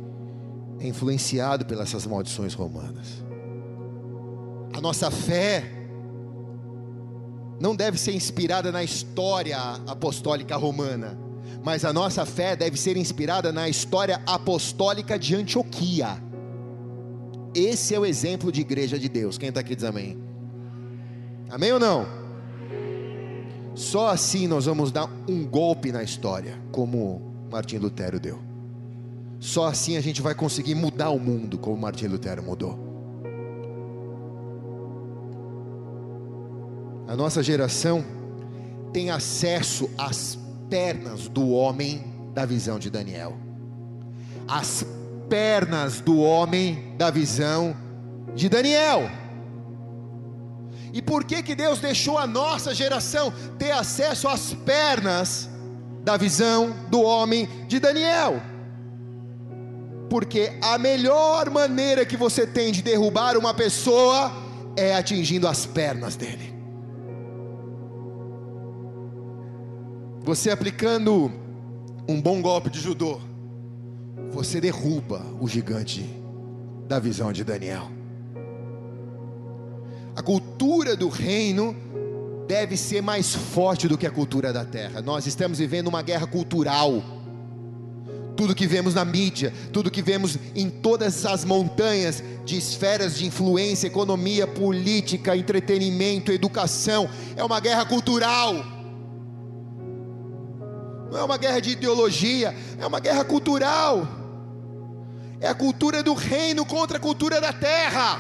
[0.81, 3.25] é influenciado pelas essas maldições romanas.
[4.75, 5.82] A nossa fé
[7.63, 9.57] não deve ser inspirada na história
[9.87, 11.17] apostólica romana,
[11.63, 16.21] mas a nossa fé deve ser inspirada na história apostólica de Antioquia.
[17.55, 19.39] Esse é o exemplo de igreja de Deus.
[19.39, 20.19] Quem está aqui diz amém?
[21.49, 22.05] Amém ou não?
[23.77, 28.41] Só assim nós vamos dar um golpe na história, como Martim Lutero deu.
[29.39, 32.92] Só assim a gente vai conseguir mudar o mundo, como Martim Lutero mudou.
[37.13, 38.03] A nossa geração
[38.91, 40.39] tem acesso às
[40.71, 42.03] pernas do homem
[42.33, 43.37] da visão de Daniel.
[44.49, 44.83] As
[45.29, 47.77] pernas do homem da visão
[48.35, 49.11] de Daniel.
[50.91, 55.51] E por que que Deus deixou a nossa geração ter acesso às pernas
[56.03, 58.41] da visão do homem de Daniel?
[60.09, 64.33] Porque a melhor maneira que você tem de derrubar uma pessoa
[64.75, 66.52] é atingindo as pernas dele.
[70.25, 71.33] Você aplicando
[72.09, 73.21] um bom golpe de judô,
[74.31, 76.09] você derruba o gigante
[76.87, 77.91] da visão de Daniel.
[80.15, 81.75] A cultura do reino
[82.47, 85.03] deve ser mais forte do que a cultura da terra.
[85.03, 87.03] Nós estamos vivendo uma guerra cultural.
[88.37, 93.27] Tudo que vemos na mídia, tudo que vemos em todas as montanhas de esferas de
[93.27, 98.82] influência, economia, política, entretenimento, educação, é uma guerra cultural.
[101.13, 104.09] Não é uma guerra de ideologia, é uma guerra cultural.
[105.39, 108.19] É a cultura do reino contra a cultura da terra.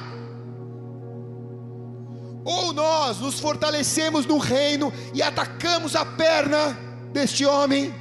[2.44, 6.78] Ou nós nos fortalecemos no reino e atacamos a perna
[7.14, 7.94] deste homem,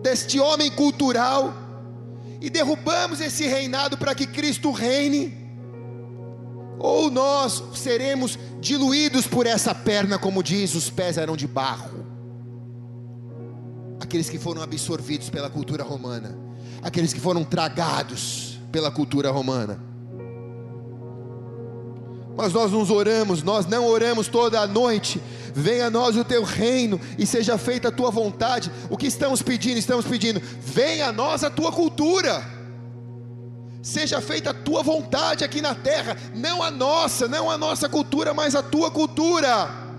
[0.00, 1.52] deste homem cultural,
[2.40, 5.36] e derrubamos esse reinado para que Cristo reine,
[6.78, 12.09] ou nós seremos diluídos por essa perna, como diz, os pés eram de barro.
[14.10, 16.36] Aqueles que foram absorvidos pela cultura romana,
[16.82, 19.90] aqueles que foram tragados pela cultura romana
[22.40, 25.20] mas nós nos oramos, nós não oramos toda a noite.
[25.54, 28.72] Venha a nós o teu reino e seja feita a tua vontade.
[28.88, 29.76] O que estamos pedindo?
[29.76, 32.42] Estamos pedindo, venha a nós a tua cultura.
[33.82, 38.32] Seja feita a tua vontade aqui na terra, não a nossa, não a nossa cultura,
[38.32, 39.89] mas a tua cultura.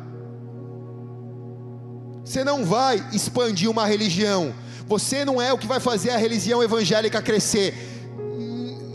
[2.31, 4.55] Você não vai expandir uma religião.
[4.87, 7.75] Você não é o que vai fazer a religião evangélica crescer.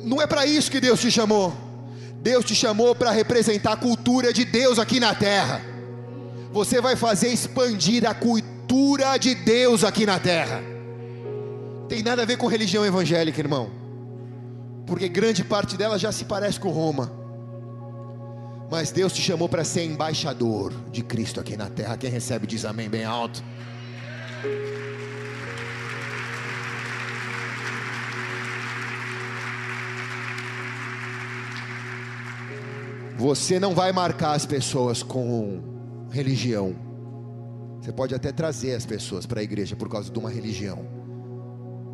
[0.05, 1.53] Não é para isso que Deus te chamou.
[2.23, 5.61] Deus te chamou para representar a cultura de Deus aqui na terra.
[6.51, 10.63] Você vai fazer expandir a cultura de Deus aqui na terra.
[11.91, 13.71] Tem nada a ver com religião evangélica, irmão.
[14.87, 17.13] Porque grande parte dela já se parece com Roma.
[18.71, 21.97] Mas Deus te chamou para ser embaixador de Cristo aqui na terra.
[21.97, 23.43] Quem recebe diz amém bem alto.
[33.17, 35.63] Você não vai marcar as pessoas com
[36.11, 36.77] religião.
[37.81, 40.85] Você pode até trazer as pessoas para a igreja por causa de uma religião.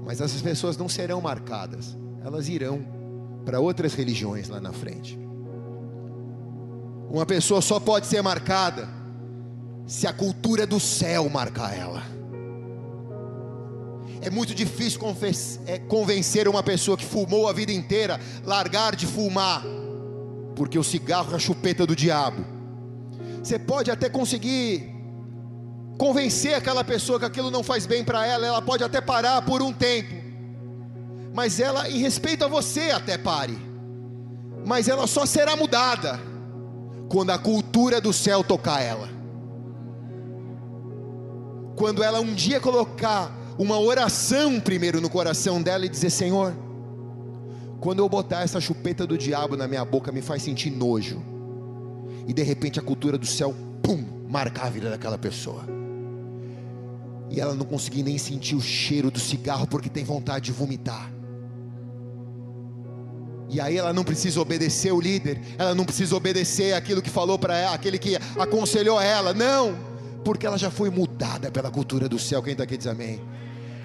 [0.04, 1.96] Mas essas pessoas não serão marcadas.
[2.24, 2.84] Elas irão
[3.44, 5.21] para outras religiões lá na frente.
[7.10, 8.88] Uma pessoa só pode ser marcada
[9.86, 12.02] se a cultura do céu marcar ela.
[14.20, 15.00] É muito difícil
[15.66, 19.62] é, convencer uma pessoa que fumou a vida inteira largar de fumar
[20.54, 22.44] porque o cigarro é a chupeta do diabo.
[23.42, 24.90] Você pode até conseguir
[25.98, 29.62] convencer aquela pessoa que aquilo não faz bem para ela, ela pode até parar por
[29.62, 30.14] um tempo,
[31.34, 33.56] mas ela, em respeito a você, até pare,
[34.64, 36.20] mas ela só será mudada
[37.12, 39.06] quando a cultura do céu tocar ela.
[41.76, 46.54] Quando ela um dia colocar uma oração primeiro no coração dela e dizer: Senhor,
[47.80, 51.22] quando eu botar essa chupeta do diabo na minha boca, me faz sentir nojo.
[52.26, 55.66] E de repente a cultura do céu, pum, marcar a vida daquela pessoa.
[57.28, 61.11] E ela não conseguir nem sentir o cheiro do cigarro porque tem vontade de vomitar.
[63.52, 67.38] E aí ela não precisa obedecer o líder, ela não precisa obedecer aquilo que falou
[67.38, 69.76] para ela, aquele que aconselhou ela, não,
[70.24, 72.42] porque ela já foi mudada pela cultura do céu.
[72.42, 73.20] Quem está aqui diz amém.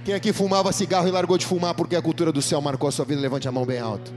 [0.06, 2.92] Quem aqui fumava cigarro e largou de fumar porque a cultura do céu marcou a
[2.94, 3.20] sua vida?
[3.20, 4.14] Levante a mão bem alto.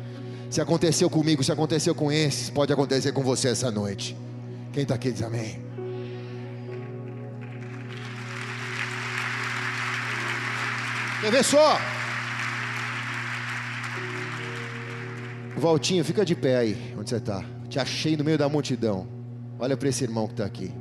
[0.48, 4.16] Se aconteceu comigo, se aconteceu com esses, pode acontecer com você essa noite.
[4.72, 5.60] Quem está aqui diz amém.
[11.20, 11.76] Quer ver só?
[15.56, 17.44] Valtinho, fica de pé aí, onde você está.
[17.68, 19.06] Te achei no meio da multidão.
[19.58, 20.72] Olha para esse irmão que está aqui.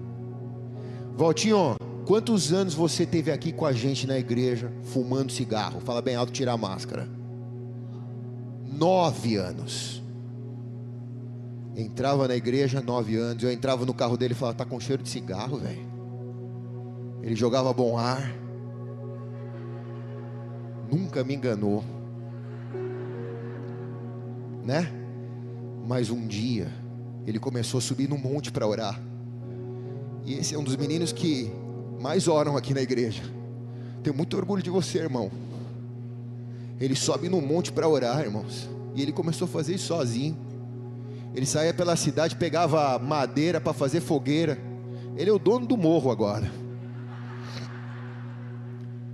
[1.16, 1.76] Valtinho,
[2.10, 5.80] Quantos anos você teve aqui com a gente na igreja fumando cigarro?
[5.80, 7.08] Fala bem alto, tira a máscara.
[8.66, 10.02] Nove anos.
[11.76, 13.44] Entrava na igreja nove anos.
[13.44, 15.88] Eu entrava no carro dele e falava: Tá com cheiro de cigarro, velho.
[17.22, 18.34] Ele jogava bom ar.
[20.92, 21.84] Nunca me enganou.
[24.70, 24.88] Né?
[25.88, 26.72] Mas um dia
[27.26, 29.02] ele começou a subir no monte para orar.
[30.24, 31.52] E esse é um dos meninos que
[32.00, 33.24] mais oram aqui na igreja.
[34.04, 35.32] Tenho muito orgulho de você, irmão.
[36.80, 38.70] Ele sobe no monte para orar, irmãos.
[38.94, 40.38] E ele começou a fazer isso sozinho.
[41.34, 44.56] Ele saía pela cidade, pegava madeira para fazer fogueira.
[45.18, 46.50] Ele é o dono do morro agora.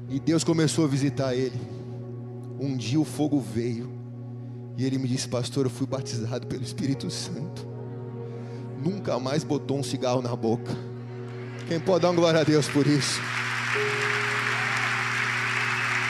[0.10, 1.62] E Deus começou a visitar ele.
[2.60, 3.95] Um dia o fogo veio.
[4.78, 7.66] E ele me disse, pastor, eu fui batizado pelo Espírito Santo.
[8.84, 10.76] Nunca mais botou um cigarro na boca.
[11.68, 13.22] Quem pode dar uma glória a Deus por isso?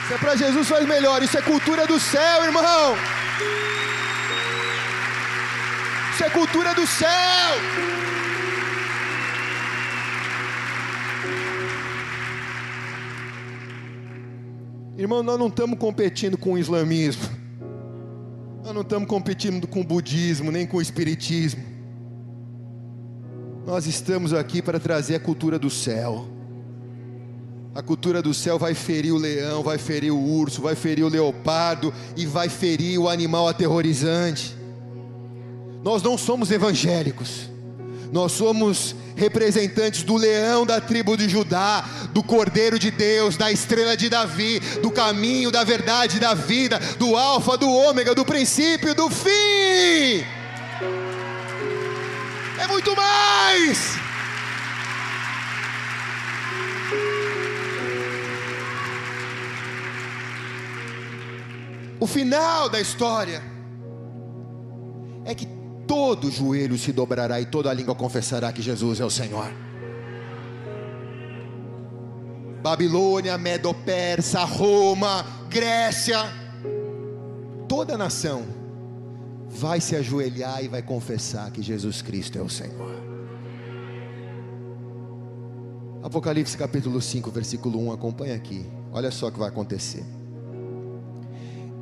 [0.04, 1.22] Isso é para Jesus faz melhor.
[1.22, 2.96] Isso é cultura do céu, irmão.
[6.12, 7.08] Isso é cultura do céu.
[14.98, 17.45] Irmão, nós não estamos competindo com o islamismo.
[18.66, 21.62] Nós não estamos competindo com o budismo, nem com o espiritismo.
[23.64, 26.26] Nós estamos aqui para trazer a cultura do céu.
[27.76, 31.08] A cultura do céu vai ferir o leão, vai ferir o urso, vai ferir o
[31.08, 34.56] leopardo e vai ferir o animal aterrorizante.
[35.84, 37.48] Nós não somos evangélicos.
[38.12, 43.96] Nós somos representantes do leão da tribo de Judá, do Cordeiro de Deus, da estrela
[43.96, 49.08] de Davi, do caminho, da verdade, da vida, do Alfa, do Ômega, do princípio, do
[49.10, 50.24] fim.
[52.58, 53.96] É muito mais.
[61.98, 63.42] O final da história
[65.24, 65.55] é que
[65.86, 69.50] todo joelho se dobrará e toda língua confessará que Jesus é o Senhor.
[72.62, 76.18] Babilônia, Medo-Persa, Roma, Grécia,
[77.68, 78.44] toda nação
[79.48, 82.96] vai se ajoelhar e vai confessar que Jesus Cristo é o Senhor.
[86.02, 88.66] Apocalipse capítulo 5, versículo 1, acompanha aqui.
[88.92, 90.04] Olha só o que vai acontecer.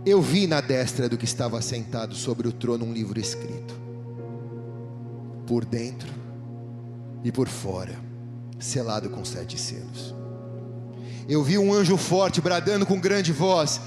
[0.04, 3.83] Eu vi na destra do que estava sentado sobre o trono um livro escrito
[5.46, 6.08] por dentro
[7.22, 7.94] e por fora,
[8.58, 10.14] selado com sete selos.
[11.28, 13.80] Eu vi um anjo forte bradando com grande voz: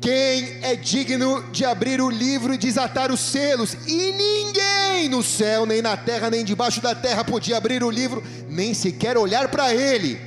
[0.00, 3.74] Quem é digno de abrir o livro e desatar os selos?
[3.86, 8.22] E ninguém no céu, nem na terra, nem debaixo da terra podia abrir o livro,
[8.48, 10.18] nem sequer olhar para ele.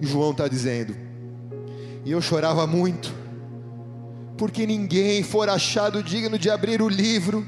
[0.00, 0.96] João está dizendo,
[2.06, 3.12] e eu chorava muito,
[4.38, 7.46] porque ninguém for achado digno de abrir o livro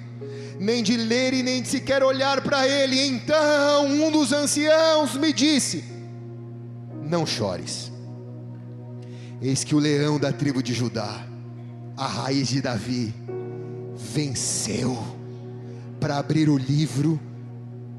[0.59, 3.01] nem de ler e nem de sequer olhar para ele.
[3.01, 5.85] Então um dos anciãos me disse:
[7.03, 7.91] Não chores.
[9.41, 11.27] Eis que o leão da tribo de Judá,
[11.97, 13.13] a raiz de Davi,
[13.97, 14.97] venceu
[15.99, 17.21] para abrir o livro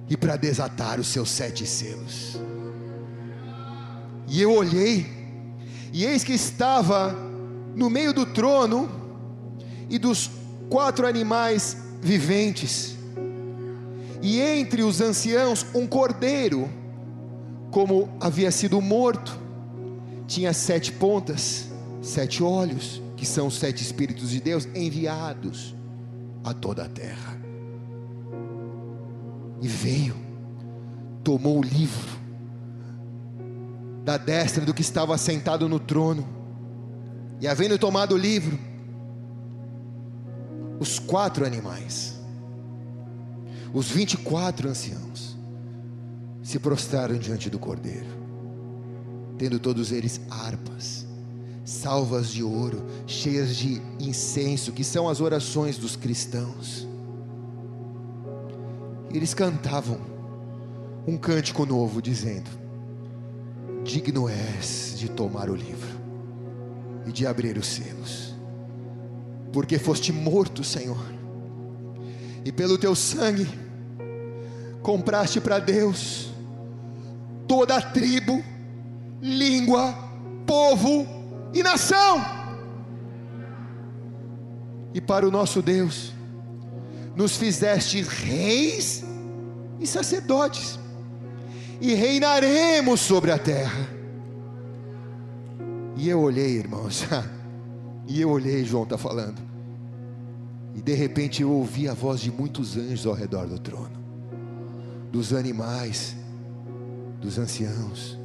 [0.09, 2.39] e para desatar os seus sete selos.
[4.27, 5.05] E eu olhei,
[5.91, 7.15] e eis que estava
[7.75, 8.89] no meio do trono
[9.89, 10.31] e dos
[10.69, 12.95] quatro animais viventes,
[14.21, 16.69] e entre os anciãos um cordeiro,
[17.71, 19.37] como havia sido morto,
[20.27, 21.69] tinha sete pontas,
[22.01, 25.75] sete olhos, que são os sete Espíritos de Deus enviados
[26.43, 27.37] a toda a terra.
[29.61, 30.15] E veio,
[31.23, 32.21] tomou o livro
[34.03, 36.27] da destra do que estava sentado no trono,
[37.39, 38.59] e havendo tomado o livro,
[40.79, 42.19] os quatro animais,
[43.73, 45.37] os vinte e quatro anciãos,
[46.41, 48.07] se prostraram diante do cordeiro,
[49.37, 51.07] tendo todos eles harpas,
[51.63, 56.87] salvas de ouro, cheias de incenso, que são as orações dos cristãos.
[59.11, 59.99] Eles cantavam
[61.07, 62.49] um cântico novo, dizendo:
[63.83, 66.01] Digno és de tomar o livro
[67.05, 68.32] e de abrir os selos
[69.53, 70.97] porque foste morto, Senhor,
[72.43, 73.47] e pelo teu sangue
[74.81, 76.33] compraste para Deus
[77.47, 78.43] toda a tribo,
[79.21, 79.95] língua,
[80.45, 81.07] povo
[81.53, 82.25] e nação.
[84.91, 86.13] E para o nosso Deus,
[87.15, 89.03] nos fizeste reis
[89.79, 90.79] e sacerdotes,
[91.79, 93.87] e reinaremos sobre a terra.
[95.95, 97.05] E eu olhei, irmãos,
[98.07, 99.41] E eu olhei, João está falando.
[100.75, 103.91] E de repente eu ouvi a voz de muitos anjos ao redor do trono,
[105.11, 106.15] dos animais,
[107.21, 108.17] dos anciãos.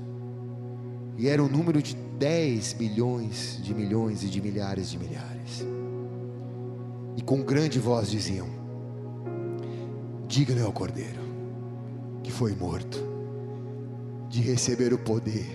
[1.16, 5.66] E era um número de 10 milhões de milhões e de milhares de milhares.
[7.16, 8.48] E com grande voz diziam:
[10.26, 11.28] Diga-lhe ao cordeiro
[12.28, 13.02] que foi morto,
[14.28, 15.48] de receber o poder,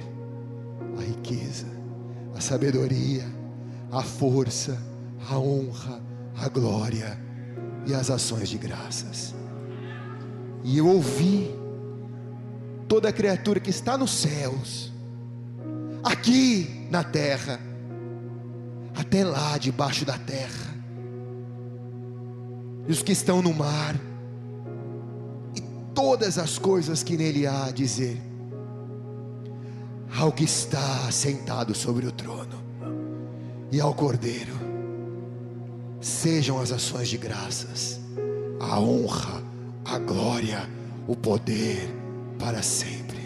[0.97, 1.67] a riqueza,
[2.35, 3.23] a sabedoria,
[3.93, 4.81] a força,
[5.29, 6.01] a honra,
[6.35, 7.19] a glória
[7.85, 9.35] e as ações de graças.
[10.63, 11.53] E eu ouvi
[12.87, 14.91] toda criatura que está nos céus,
[16.03, 17.59] aqui na terra,
[18.95, 20.73] até lá debaixo da terra,
[22.87, 23.95] e os que estão no mar,
[25.55, 25.61] e
[25.93, 28.19] todas as coisas que nele há a dizer,
[30.17, 32.63] ao que está sentado sobre o trono
[33.73, 34.53] e ao Cordeiro
[35.99, 37.99] sejam as ações de graças,
[38.59, 39.41] a honra,
[39.83, 40.69] a glória,
[41.07, 41.89] o poder
[42.37, 43.17] para sempre.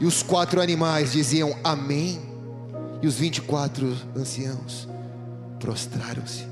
[0.00, 2.22] E os quatro animais diziam amém,
[3.02, 4.88] e os vinte e quatro anciãos
[5.58, 6.46] prostraram-se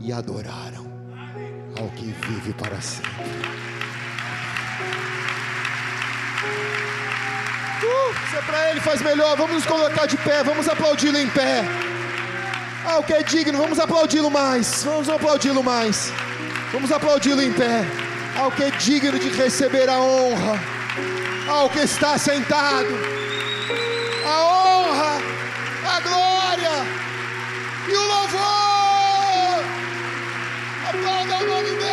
[0.00, 0.86] e adoraram
[1.78, 3.10] ao que vive para sempre.
[7.82, 11.87] Uh, é para ele faz melhor, vamos nos colocar de pé, vamos aplaudi-lo em pé.
[12.88, 14.82] Ah, ao que é digno, vamos aplaudi-lo mais.
[14.82, 16.10] Vamos aplaudi-lo mais.
[16.72, 17.84] Vamos aplaudi-lo em pé.
[18.34, 20.58] Ah, ao que é digno de receber a honra.
[21.46, 22.88] Ah, ao que está sentado.
[24.24, 25.20] A honra,
[25.96, 26.86] a glória
[27.88, 29.64] e o louvor.
[30.88, 31.87] Aplauda o nome dele.